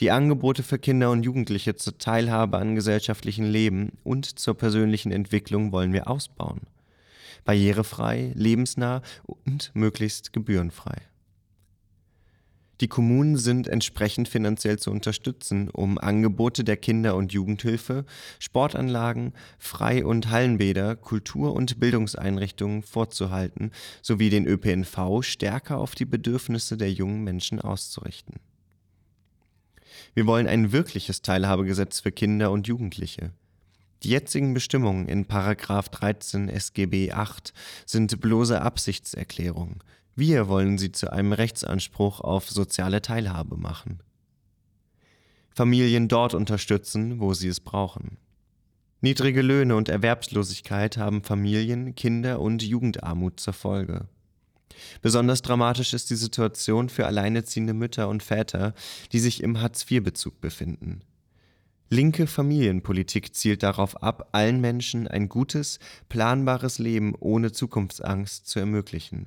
Die 0.01 0.11
Angebote 0.11 0.65
für 0.65 0.81
Kinder 0.81 1.13
und 1.13 1.23
Jugendliche 1.23 1.77
zur 1.77 1.97
Teilhabe 1.97 2.59
an 2.59 2.75
gesellschaftlichem 2.75 3.45
Leben 3.45 3.93
und 4.03 4.39
zur 4.39 4.55
persönlichen 4.55 5.13
Entwicklung 5.13 5.71
wollen 5.71 5.93
wir 5.93 6.09
ausbauen. 6.09 6.63
Barrierefrei, 7.45 8.33
lebensnah 8.35 9.03
und 9.45 9.71
möglichst 9.75 10.33
gebührenfrei. 10.33 10.97
Die 12.83 12.89
Kommunen 12.89 13.37
sind 13.37 13.69
entsprechend 13.69 14.29
finanziell 14.29 14.77
zu 14.77 14.91
unterstützen, 14.91 15.71
um 15.71 15.99
Angebote 15.99 16.65
der 16.65 16.77
Kinder- 16.77 17.15
und 17.15 17.33
Jugendhilfe, 17.33 18.05
Sportanlagen, 18.41 19.35
Frei- 19.57 20.05
und 20.05 20.31
Hallenbäder, 20.31 20.97
Kultur- 20.97 21.55
und 21.55 21.79
Bildungseinrichtungen 21.79 22.83
vorzuhalten 22.83 23.71
sowie 24.03 24.31
den 24.31 24.49
ÖPNV 24.49 25.23
stärker 25.23 25.79
auf 25.79 25.95
die 25.95 26.07
Bedürfnisse 26.07 26.77
der 26.77 26.93
jungen 26.93 27.23
Menschen 27.23 27.61
auszurichten. 27.61 28.41
Wir 30.15 30.27
wollen 30.27 30.49
ein 30.49 30.73
wirkliches 30.73 31.23
Teilhabegesetz 31.23 32.01
für 32.01 32.11
Kinder 32.11 32.51
und 32.51 32.67
Jugendliche. 32.67 33.31
Die 34.03 34.09
jetzigen 34.09 34.55
Bestimmungen 34.55 35.07
in§ 35.07 35.27
13 35.93 36.49
SGB 36.49 37.13
8 37.13 37.55
sind 37.87 38.21
bloße 38.21 38.61
Absichtserklärungen, 38.61 39.79
wir 40.15 40.49
wollen 40.49 40.77
sie 40.77 40.93
zu 40.93 41.11
einem 41.11 41.33
Rechtsanspruch 41.33 42.21
auf 42.21 42.51
soziale 42.51 43.01
Teilhabe 43.01 43.57
machen. 43.57 44.03
Familien 45.55 46.09
dort 46.09 46.35
unterstützen, 46.35 47.21
wo 47.21 47.35
sie 47.35 47.49
es 47.49 47.61
brauchen. 47.61 48.19
Niedrige 49.01 49.43
Löhne 49.43 49.75
und 49.75 49.89
Erwerbslosigkeit 49.89 50.97
haben 50.97 51.23
Familien, 51.23 51.95
Kinder 51.95 52.41
und 52.41 52.63
Jugendarmut 52.63 53.41
zur 53.41 53.53
Folge. 53.53 54.07
Besonders 55.01 55.43
dramatisch 55.43 55.93
ist 55.93 56.11
die 56.11 56.17
Situation 56.17 56.89
für 56.89 57.07
alleinerziehende 57.07 57.75
Mütter 57.75 58.09
und 58.09 58.23
Väter, 58.23 58.75
die 59.13 59.19
sich 59.19 59.43
im 59.43 59.61
Hartz-IV-Bezug 59.61 60.41
befinden. 60.41 61.01
Linke 61.91 62.27
Familienpolitik 62.27 63.35
zielt 63.35 63.63
darauf 63.63 64.03
ab, 64.03 64.31
allen 64.33 64.61
Menschen 64.61 65.09
ein 65.09 65.29
gutes, 65.29 65.79
planbares 66.09 66.79
Leben 66.79 67.15
ohne 67.19 67.53
Zukunftsangst 67.53 68.47
zu 68.47 68.61
ermöglichen 68.61 69.27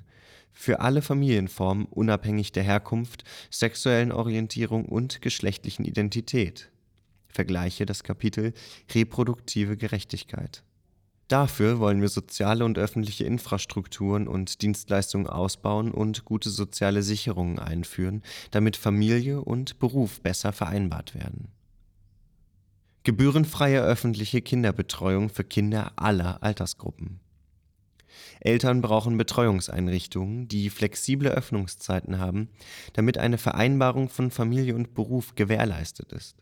für 0.55 0.79
alle 0.79 1.03
Familienformen 1.03 1.85
unabhängig 1.85 2.51
der 2.53 2.63
Herkunft, 2.63 3.23
sexuellen 3.51 4.11
Orientierung 4.11 4.85
und 4.85 5.21
geschlechtlichen 5.21 5.85
Identität. 5.85 6.71
Vergleiche 7.27 7.85
das 7.85 8.03
Kapitel 8.03 8.53
Reproduktive 8.93 9.77
Gerechtigkeit. 9.77 10.63
Dafür 11.27 11.79
wollen 11.79 12.01
wir 12.01 12.09
soziale 12.09 12.63
und 12.63 12.77
öffentliche 12.77 13.25
Infrastrukturen 13.25 14.27
und 14.27 14.61
Dienstleistungen 14.61 15.27
ausbauen 15.27 15.91
und 15.91 16.23
gute 16.23 16.49
soziale 16.49 17.03
Sicherungen 17.03 17.59
einführen, 17.59 18.23
damit 18.51 18.77
Familie 18.77 19.41
und 19.41 19.79
Beruf 19.79 20.21
besser 20.21 20.53
vereinbart 20.53 21.15
werden. 21.15 21.49
Gebührenfreie 23.03 23.81
öffentliche 23.81 24.41
Kinderbetreuung 24.41 25.29
für 25.29 25.43
Kinder 25.43 25.93
aller 25.95 26.41
Altersgruppen. 26.41 27.19
Eltern 28.39 28.81
brauchen 28.81 29.17
Betreuungseinrichtungen, 29.17 30.47
die 30.47 30.69
flexible 30.69 31.29
Öffnungszeiten 31.29 32.19
haben, 32.19 32.49
damit 32.93 33.17
eine 33.17 33.37
Vereinbarung 33.37 34.09
von 34.09 34.31
Familie 34.31 34.75
und 34.75 34.93
Beruf 34.93 35.35
gewährleistet 35.35 36.11
ist. 36.11 36.35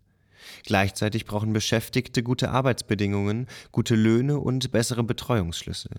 Gleichzeitig 0.65 1.25
brauchen 1.25 1.53
Beschäftigte 1.53 2.23
gute 2.23 2.51
Arbeitsbedingungen, 2.51 3.47
gute 3.71 3.95
Löhne 3.95 4.39
und 4.39 4.71
bessere 4.71 5.03
Betreuungsschlüssel. 5.03 5.91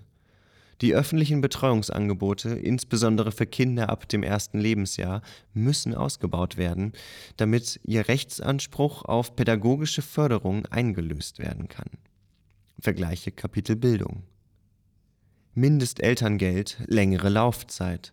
Die 0.81 0.93
öffentlichen 0.93 1.39
Betreuungsangebote, 1.39 2.49
insbesondere 2.49 3.31
für 3.31 3.45
Kinder 3.45 3.89
ab 3.89 4.09
dem 4.09 4.23
ersten 4.23 4.59
Lebensjahr, 4.59 5.21
müssen 5.53 5.95
ausgebaut 5.95 6.57
werden, 6.57 6.91
damit 7.37 7.79
ihr 7.85 8.09
Rechtsanspruch 8.09 9.05
auf 9.05 9.37
pädagogische 9.37 10.01
Förderung 10.01 10.65
eingelöst 10.65 11.39
werden 11.39 11.69
kann. 11.69 11.89
Vergleiche 12.79 13.31
Kapitel 13.31 13.77
Bildung. 13.77 14.23
Mindestelterngeld, 15.57 16.79
längere 16.85 17.29
Laufzeit. 17.29 18.11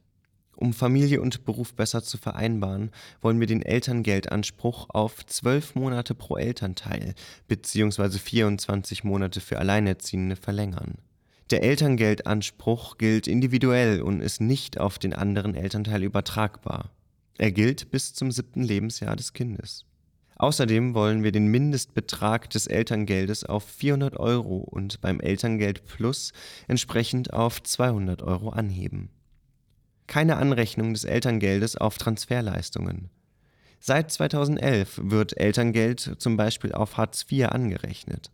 Um 0.55 0.73
Familie 0.73 1.21
und 1.21 1.45
Beruf 1.45 1.75
besser 1.75 2.05
zu 2.05 2.17
vereinbaren, 2.17 2.93
wollen 3.21 3.41
wir 3.41 3.49
den 3.49 3.63
Elterngeldanspruch 3.63 4.91
auf 4.91 5.27
zwölf 5.27 5.75
Monate 5.75 6.15
pro 6.15 6.37
Elternteil 6.37 7.17
bzw. 7.49 8.11
24 8.11 9.03
Monate 9.03 9.41
für 9.41 9.59
Alleinerziehende 9.59 10.37
verlängern. 10.37 10.99
Der 11.51 11.65
Elterngeldanspruch 11.65 12.97
gilt 12.97 13.27
individuell 13.27 14.03
und 14.03 14.21
ist 14.21 14.41
nicht 14.41 14.79
auf 14.79 15.01
den 15.01 15.13
anderen 15.13 15.57
Elternteil 15.57 16.05
übertragbar. 16.05 16.93
Er 17.39 17.51
gilt 17.51 17.91
bis 17.91 18.15
zum 18.15 18.31
siebten 18.31 18.63
Lebensjahr 18.63 19.17
des 19.17 19.33
Kindes. 19.33 19.85
Außerdem 20.43 20.95
wollen 20.95 21.23
wir 21.23 21.31
den 21.31 21.47
Mindestbetrag 21.47 22.51
des 22.51 22.67
Elterngeldes 22.67 23.45
auf 23.45 23.63
400 23.63 24.17
Euro 24.17 24.57
und 24.57 25.01
beim 25.01 25.21
Elterngeld 25.21 25.87
Plus 25.87 26.33
entsprechend 26.67 27.33
auf 27.33 27.63
200 27.63 28.23
Euro 28.23 28.49
anheben. 28.49 29.11
Keine 30.09 30.39
Anrechnung 30.39 30.95
des 30.95 31.05
Elterngeldes 31.05 31.77
auf 31.77 31.97
Transferleistungen. 31.97 33.09
Seit 33.79 34.11
2011 34.11 35.03
wird 35.05 35.39
Elterngeld 35.39 36.17
zum 36.19 36.37
Beispiel 36.37 36.73
auf 36.73 36.97
Hartz 36.97 37.25
IV 37.31 37.47
angerechnet. 37.47 38.33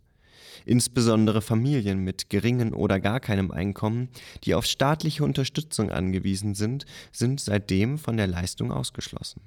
Insbesondere 0.64 1.42
Familien 1.42 1.98
mit 1.98 2.30
geringem 2.30 2.72
oder 2.72 3.00
gar 3.00 3.20
keinem 3.20 3.50
Einkommen, 3.50 4.08
die 4.44 4.54
auf 4.54 4.64
staatliche 4.64 5.24
Unterstützung 5.24 5.90
angewiesen 5.90 6.54
sind, 6.54 6.86
sind 7.12 7.38
seitdem 7.38 7.98
von 7.98 8.16
der 8.16 8.28
Leistung 8.28 8.72
ausgeschlossen. 8.72 9.42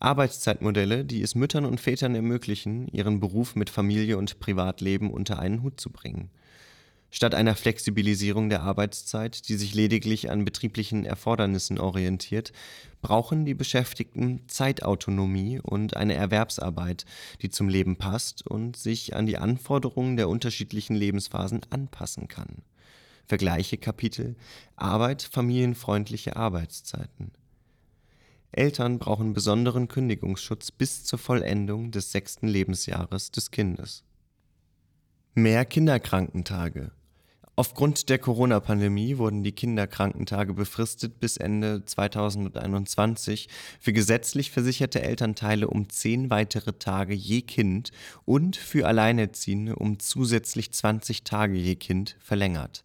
Arbeitszeitmodelle, 0.00 1.04
die 1.04 1.22
es 1.22 1.34
Müttern 1.34 1.64
und 1.64 1.80
Vätern 1.80 2.14
ermöglichen, 2.14 2.88
ihren 2.88 3.20
Beruf 3.20 3.56
mit 3.56 3.70
Familie 3.70 4.16
und 4.18 4.38
Privatleben 4.38 5.10
unter 5.10 5.38
einen 5.38 5.62
Hut 5.62 5.80
zu 5.80 5.90
bringen. 5.90 6.30
Statt 7.10 7.34
einer 7.34 7.54
Flexibilisierung 7.54 8.50
der 8.50 8.62
Arbeitszeit, 8.62 9.48
die 9.48 9.56
sich 9.56 9.74
lediglich 9.74 10.30
an 10.30 10.44
betrieblichen 10.44 11.06
Erfordernissen 11.06 11.78
orientiert, 11.78 12.52
brauchen 13.00 13.46
die 13.46 13.54
Beschäftigten 13.54 14.42
Zeitautonomie 14.46 15.58
und 15.58 15.96
eine 15.96 16.14
Erwerbsarbeit, 16.14 17.06
die 17.40 17.48
zum 17.48 17.70
Leben 17.70 17.96
passt 17.96 18.46
und 18.46 18.76
sich 18.76 19.16
an 19.16 19.24
die 19.24 19.38
Anforderungen 19.38 20.18
der 20.18 20.28
unterschiedlichen 20.28 20.94
Lebensphasen 20.94 21.62
anpassen 21.70 22.28
kann. 22.28 22.62
Vergleiche 23.24 23.78
Kapitel 23.78 24.36
Arbeit, 24.76 25.22
familienfreundliche 25.22 26.36
Arbeitszeiten. 26.36 27.32
Eltern 28.52 28.98
brauchen 28.98 29.34
besonderen 29.34 29.88
Kündigungsschutz 29.88 30.70
bis 30.70 31.04
zur 31.04 31.18
Vollendung 31.18 31.90
des 31.90 32.12
sechsten 32.12 32.48
Lebensjahres 32.48 33.30
des 33.30 33.50
Kindes. 33.50 34.04
Mehr 35.34 35.64
Kinderkrankentage. 35.64 36.90
Aufgrund 37.58 38.08
der 38.08 38.20
Corona-Pandemie 38.20 39.18
wurden 39.18 39.42
die 39.42 39.50
Kinderkrankentage 39.50 40.54
befristet 40.54 41.18
bis 41.18 41.36
Ende 41.36 41.84
2021 41.84 43.48
für 43.80 43.92
gesetzlich 43.92 44.52
versicherte 44.52 45.02
Elternteile 45.02 45.66
um 45.66 45.88
zehn 45.88 46.30
weitere 46.30 46.74
Tage 46.74 47.14
je 47.14 47.42
Kind 47.42 47.90
und 48.24 48.56
für 48.56 48.86
Alleinerziehende 48.86 49.74
um 49.74 49.98
zusätzlich 49.98 50.72
20 50.72 51.24
Tage 51.24 51.56
je 51.56 51.74
Kind 51.74 52.16
verlängert. 52.20 52.84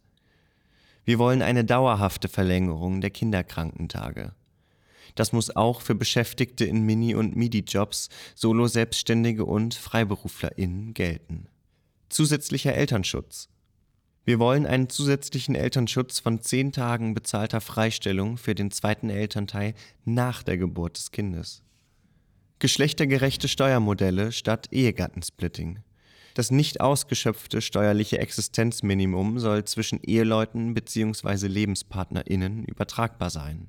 Wir 1.06 1.19
wollen 1.19 1.43
eine 1.43 1.63
dauerhafte 1.65 2.28
Verlängerung 2.28 2.99
der 2.99 3.12
Kinderkrankentage. 3.12 4.34
Das 5.15 5.32
muss 5.32 5.56
auch 5.56 5.82
für 5.82 5.95
Beschäftigte 5.95 6.65
in 6.65 6.84
Mini- 6.84 7.15
und 7.15 7.36
Midi-Jobs, 7.36 8.10
Solo-Selbstständige 8.36 9.45
und 9.45 9.76
FreiberuflerInnen 9.76 10.93
gelten. 10.93 11.47
Zusätzlicher 12.10 12.73
Elternschutz. 12.73 13.49
Wir 14.26 14.39
wollen 14.39 14.65
einen 14.65 14.89
zusätzlichen 14.89 15.54
Elternschutz 15.54 16.19
von 16.19 16.39
zehn 16.39 16.71
Tagen 16.71 17.13
bezahlter 17.13 17.60
Freistellung 17.60 18.38
für 18.38 18.56
den 18.56 18.71
zweiten 18.71 19.10
Elternteil 19.10 19.73
nach 20.06 20.43
der 20.43 20.58
Geburt 20.58 20.97
des 20.97 21.12
Kindes. 21.12 21.62
Geschlechtergerechte 22.60 23.49
Steuermodelle 23.49 24.32
statt 24.32 24.67
Ehegattensplitting. 24.71 25.80
Das 26.34 26.49
nicht 26.49 26.80
ausgeschöpfte 26.80 27.62
steuerliche 27.62 28.19
Existenzminimum 28.19 29.38
soll 29.39 29.65
zwischen 29.65 29.99
Eheleuten 30.02 30.73
bzw. 30.73 31.47
LebenspartnerInnen 31.47 32.63
übertragbar 32.63 33.30
sein. 33.30 33.67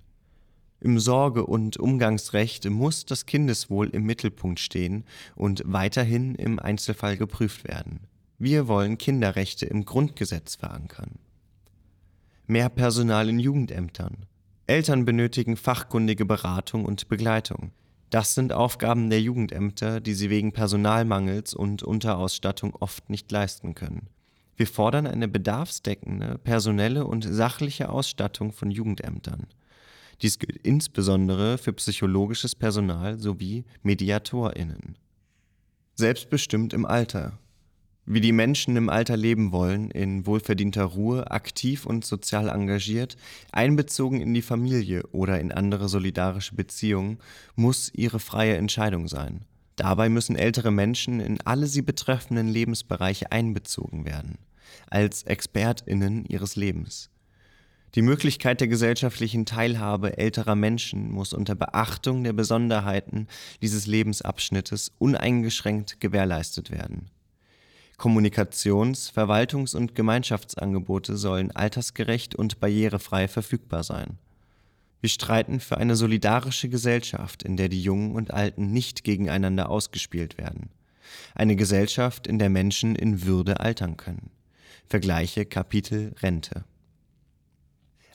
Im 0.80 0.98
Sorge- 0.98 1.46
und 1.46 1.78
Umgangsrecht 1.78 2.68
muss 2.68 3.06
das 3.06 3.26
Kindeswohl 3.26 3.88
im 3.88 4.04
Mittelpunkt 4.04 4.60
stehen 4.60 5.04
und 5.34 5.62
weiterhin 5.64 6.34
im 6.34 6.58
Einzelfall 6.58 7.16
geprüft 7.16 7.64
werden. 7.64 8.00
Wir 8.38 8.68
wollen 8.68 8.98
Kinderrechte 8.98 9.66
im 9.66 9.84
Grundgesetz 9.84 10.56
verankern. 10.56 11.18
Mehr 12.46 12.68
Personal 12.68 13.28
in 13.28 13.38
Jugendämtern. 13.38 14.26
Eltern 14.66 15.04
benötigen 15.04 15.56
fachkundige 15.56 16.24
Beratung 16.24 16.84
und 16.84 17.08
Begleitung. 17.08 17.72
Das 18.10 18.34
sind 18.34 18.52
Aufgaben 18.52 19.10
der 19.10 19.20
Jugendämter, 19.20 20.00
die 20.00 20.14
sie 20.14 20.30
wegen 20.30 20.52
Personalmangels 20.52 21.54
und 21.54 21.82
Unterausstattung 21.82 22.74
oft 22.74 23.10
nicht 23.10 23.32
leisten 23.32 23.74
können. 23.74 24.08
Wir 24.56 24.66
fordern 24.66 25.06
eine 25.06 25.26
bedarfsdeckende, 25.26 26.38
personelle 26.38 27.06
und 27.06 27.24
sachliche 27.24 27.88
Ausstattung 27.88 28.52
von 28.52 28.70
Jugendämtern. 28.70 29.48
Dies 30.24 30.38
gilt 30.38 30.56
insbesondere 30.62 31.58
für 31.58 31.74
psychologisches 31.74 32.54
Personal 32.54 33.18
sowie 33.18 33.66
Mediatorinnen. 33.82 34.96
Selbstbestimmt 35.96 36.72
im 36.72 36.86
Alter. 36.86 37.38
Wie 38.06 38.22
die 38.22 38.32
Menschen 38.32 38.74
im 38.78 38.88
Alter 38.88 39.18
leben 39.18 39.52
wollen, 39.52 39.90
in 39.90 40.24
wohlverdienter 40.24 40.84
Ruhe, 40.84 41.30
aktiv 41.30 41.84
und 41.84 42.06
sozial 42.06 42.48
engagiert, 42.48 43.18
einbezogen 43.52 44.22
in 44.22 44.32
die 44.32 44.40
Familie 44.40 45.02
oder 45.12 45.38
in 45.38 45.52
andere 45.52 45.90
solidarische 45.90 46.54
Beziehungen, 46.54 47.18
muss 47.54 47.92
ihre 47.92 48.18
freie 48.18 48.56
Entscheidung 48.56 49.08
sein. 49.08 49.44
Dabei 49.76 50.08
müssen 50.08 50.36
ältere 50.36 50.70
Menschen 50.70 51.20
in 51.20 51.38
alle 51.42 51.66
sie 51.66 51.82
betreffenden 51.82 52.48
Lebensbereiche 52.48 53.30
einbezogen 53.30 54.06
werden, 54.06 54.38
als 54.88 55.24
Expertinnen 55.24 56.24
ihres 56.24 56.56
Lebens. 56.56 57.10
Die 57.94 58.02
Möglichkeit 58.02 58.60
der 58.60 58.66
gesellschaftlichen 58.66 59.46
Teilhabe 59.46 60.18
älterer 60.18 60.56
Menschen 60.56 61.12
muss 61.12 61.32
unter 61.32 61.54
Beachtung 61.54 62.24
der 62.24 62.32
Besonderheiten 62.32 63.28
dieses 63.62 63.86
Lebensabschnittes 63.86 64.90
uneingeschränkt 64.98 66.00
gewährleistet 66.00 66.72
werden. 66.72 67.10
Kommunikations-, 67.96 69.12
Verwaltungs- 69.12 69.76
und 69.76 69.94
Gemeinschaftsangebote 69.94 71.16
sollen 71.16 71.52
altersgerecht 71.52 72.34
und 72.34 72.58
barrierefrei 72.58 73.28
verfügbar 73.28 73.84
sein. 73.84 74.18
Wir 75.00 75.10
streiten 75.10 75.60
für 75.60 75.78
eine 75.78 75.94
solidarische 75.94 76.68
Gesellschaft, 76.68 77.44
in 77.44 77.56
der 77.56 77.68
die 77.68 77.82
Jungen 77.82 78.16
und 78.16 78.32
Alten 78.32 78.72
nicht 78.72 79.04
gegeneinander 79.04 79.68
ausgespielt 79.68 80.36
werden. 80.36 80.70
Eine 81.36 81.54
Gesellschaft, 81.54 82.26
in 82.26 82.40
der 82.40 82.50
Menschen 82.50 82.96
in 82.96 83.24
Würde 83.24 83.60
altern 83.60 83.96
können. 83.96 84.30
Vergleiche 84.88 85.44
Kapitel 85.44 86.14
Rente. 86.20 86.64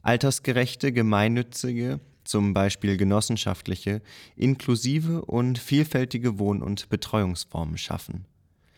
Altersgerechte, 0.01 0.91
gemeinnützige, 0.91 1.99
zum 2.23 2.53
Beispiel 2.53 2.95
genossenschaftliche, 2.97 4.01
inklusive 4.35 5.25
und 5.25 5.57
vielfältige 5.57 6.38
Wohn- 6.39 6.62
und 6.62 6.89
Betreuungsformen 6.89 7.77
schaffen. 7.77 8.25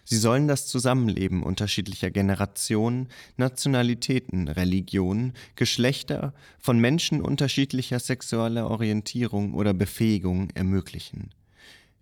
Sie 0.04 0.18
sollen 0.18 0.48
das 0.48 0.68
Zusammenleben 0.68 1.44
unterschiedlicher 1.44 2.12
Generationen, 2.12 3.08
Nationalitäten, 3.38 4.48
Religionen, 4.48 5.34
Geschlechter, 5.56 6.34
von 6.60 6.80
Menschen 6.80 7.22
unterschiedlicher 7.22 8.00
sexueller 8.00 8.70
Orientierung 8.70 9.54
oder 9.54 9.74
Befähigung 9.74 10.50
ermöglichen. 10.52 11.30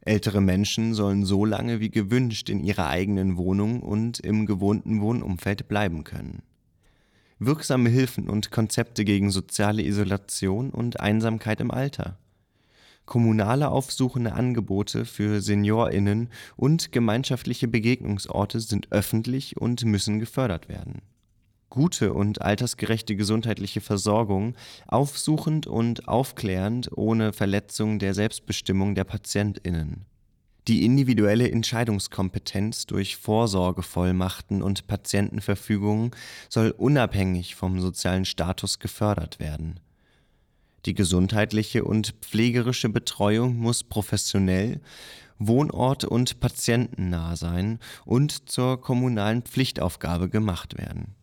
Ältere 0.02 0.42
Menschen 0.42 0.94
sollen 0.94 1.26
so 1.26 1.46
lange 1.46 1.80
wie 1.82 1.92
gewünscht 1.92 2.50
in 2.50 2.64
ihrer 2.64 2.88
eigenen 2.88 3.38
Wohnung 3.38 3.82
und 3.82 4.20
im 4.20 4.46
gewohnten 4.46 5.02
Wohnumfeld 5.02 5.68
bleiben 5.68 6.04
können. 6.04 6.42
Wirksame 7.40 7.90
Hilfen 7.90 8.30
und 8.30 8.52
Konzepte 8.52 9.06
gegen 9.06 9.32
soziale 9.32 9.84
Isolation 9.84 10.70
und 10.70 11.00
Einsamkeit 11.00 11.62
im 11.62 11.72
Alter 11.72 12.18
kommunale 13.10 13.72
aufsuchende 13.72 14.34
Angebote 14.34 15.04
für 15.04 15.42
SeniorInnen 15.42 16.30
und 16.56 16.92
gemeinschaftliche 16.92 17.68
Begegnungsorte 17.68 18.60
sind 18.60 18.92
öffentlich 18.92 19.58
und 19.58 19.84
müssen 19.84 20.20
gefördert 20.20 20.70
werden. 20.70 21.02
Gute 21.72 22.14
und 22.14 22.42
altersgerechte 22.44 23.16
gesundheitliche 23.16 23.82
Versorgung, 23.82 24.56
aufsuchend 24.88 25.66
und 25.66 26.08
aufklärend 26.08 26.92
ohne 26.96 27.34
Verletzung 27.34 27.98
der 27.98 28.14
Selbstbestimmung 28.14 28.94
der 28.94 29.06
PatientInnen. 29.06 30.06
Die 30.70 30.86
individuelle 30.86 31.52
Entscheidungskompetenz 31.52 32.86
durch 32.86 33.18
Vorsorgevollmachten 33.18 34.62
und 34.62 34.88
Patientenverfügungen 34.88 36.12
soll 36.48 36.72
unabhängig 36.72 37.56
vom 37.56 37.82
sozialen 37.82 38.24
Status 38.24 38.80
gefördert 38.80 39.40
werden 39.40 39.82
die 40.86 40.94
gesundheitliche 40.94 41.84
und 41.84 42.16
pflegerische 42.22 42.90
Betreuung 42.90 43.58
muss 43.58 43.84
professionell, 43.84 44.82
wohnort- 45.38 46.06
und 46.06 46.40
patientennah 46.40 47.36
sein 47.36 47.80
und 48.06 48.50
zur 48.50 48.80
kommunalen 48.82 49.42
Pflichtaufgabe 49.42 50.30
gemacht 50.30 50.78
werden. 50.78 51.16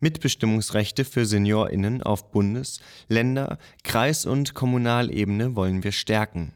Mitbestimmungsrechte 0.00 1.04
für 1.04 1.24
Seniorinnen 1.24 2.02
auf 2.02 2.30
Bundes-, 2.30 2.80
Länder-, 3.08 3.58
Kreis- 3.82 4.26
und 4.26 4.54
Kommunalebene 4.54 5.56
wollen 5.56 5.82
wir 5.82 5.92
stärken. 5.92 6.52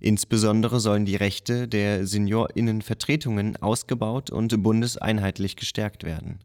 Insbesondere 0.00 0.80
sollen 0.80 1.04
die 1.04 1.16
Rechte 1.16 1.68
der 1.68 2.06
Seniorinnenvertretungen 2.06 3.56
ausgebaut 3.56 4.30
und 4.30 4.62
bundeseinheitlich 4.62 5.56
gestärkt 5.56 6.04
werden 6.04 6.40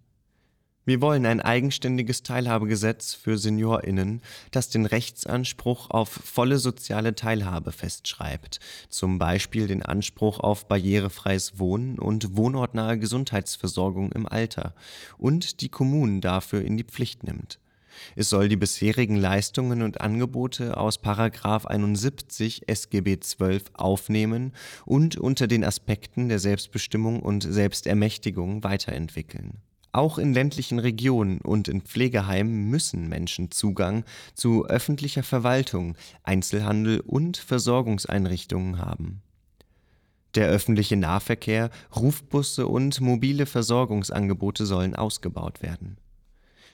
wir 0.85 1.01
wollen 1.01 1.25
ein 1.25 1.41
eigenständiges 1.41 2.21
Teilhabegesetz 2.21 3.15
für 3.15 3.39
SeniorInnen, 3.39 4.21
das 4.51 4.69
den 4.69 4.85
Rechtsanspruch 4.85 5.89
auf 5.89 6.09
volle 6.09 6.59
soziale 6.59 7.15
Teilhabe 7.15 7.71
festschreibt, 7.71 8.59
zum 8.89 9.17
Beispiel 9.17 9.65
den 9.65 9.81
Anspruch 9.81 10.39
auf 10.39 10.67
barrierefreies 10.67 11.57
Wohnen 11.57 11.97
und 11.97 12.37
wohnortnahe 12.37 12.99
Gesundheitsversorgung 12.99 14.11
im 14.11 14.27
Alter 14.27 14.75
und 15.17 15.61
die 15.61 15.69
Kommunen 15.69 16.21
dafür 16.21 16.61
in 16.61 16.77
die 16.77 16.83
Pflicht 16.83 17.23
nimmt. 17.23 17.59
Es 18.15 18.29
soll 18.29 18.49
die 18.49 18.55
bisherigen 18.55 19.15
Leistungen 19.15 19.81
und 19.81 20.01
Angebote 20.01 20.77
aus§ 20.77 20.99
71 21.65 22.67
SGB 22.67 23.17
XII 23.17 23.61
aufnehmen 23.73 24.53
und 24.85 25.17
unter 25.17 25.47
den 25.47 25.63
Aspekten 25.63 26.29
der 26.29 26.39
Selbstbestimmung 26.39 27.21
und 27.21 27.43
Selbstermächtigung 27.43 28.63
weiterentwickeln. 28.63 29.61
Auch 29.95 30.17
in 30.17 30.33
ländlichen 30.33 30.79
Regionen 30.79 31.39
und 31.39 31.69
in 31.69 31.79
Pflegeheimen 31.79 32.69
müssen 32.69 33.07
Menschen 33.07 33.51
Zugang 33.51 34.03
zu 34.33 34.65
öffentlicher 34.65 35.23
Verwaltung, 35.23 35.95
Einzelhandel 36.23 36.99
und 36.99 37.37
Versorgungseinrichtungen 37.37 38.79
haben. 38.79 39.21
Der 40.35 40.49
öffentliche 40.49 40.97
Nahverkehr, 40.97 41.69
Rufbusse 41.95 42.67
und 42.67 42.99
mobile 42.99 43.45
Versorgungsangebote 43.45 44.65
sollen 44.65 44.95
ausgebaut 44.95 45.61
werden. 45.61 45.95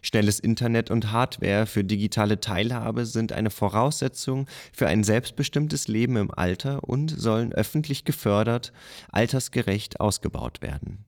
Schnelles 0.02 0.40
Internet 0.40 0.92
und 0.92 1.12
Hardware 1.12 1.66
für 1.66 1.84
digitale 1.84 2.40
Teilhabe 2.40 3.06
sind 3.06 3.32
eine 3.32 3.50
Voraussetzung 3.50 4.48
für 4.74 4.88
ein 4.88 5.04
selbstbestimmtes 5.04 5.88
Leben 5.88 6.18
im 6.18 6.32
Alter 6.32 6.84
und 6.84 7.10
sollen 7.10 7.54
öffentlich 7.54 8.06
gefördert, 8.06 8.74
altersgerecht 9.12 10.00
ausgebaut 10.00 10.62
werden 10.62 11.06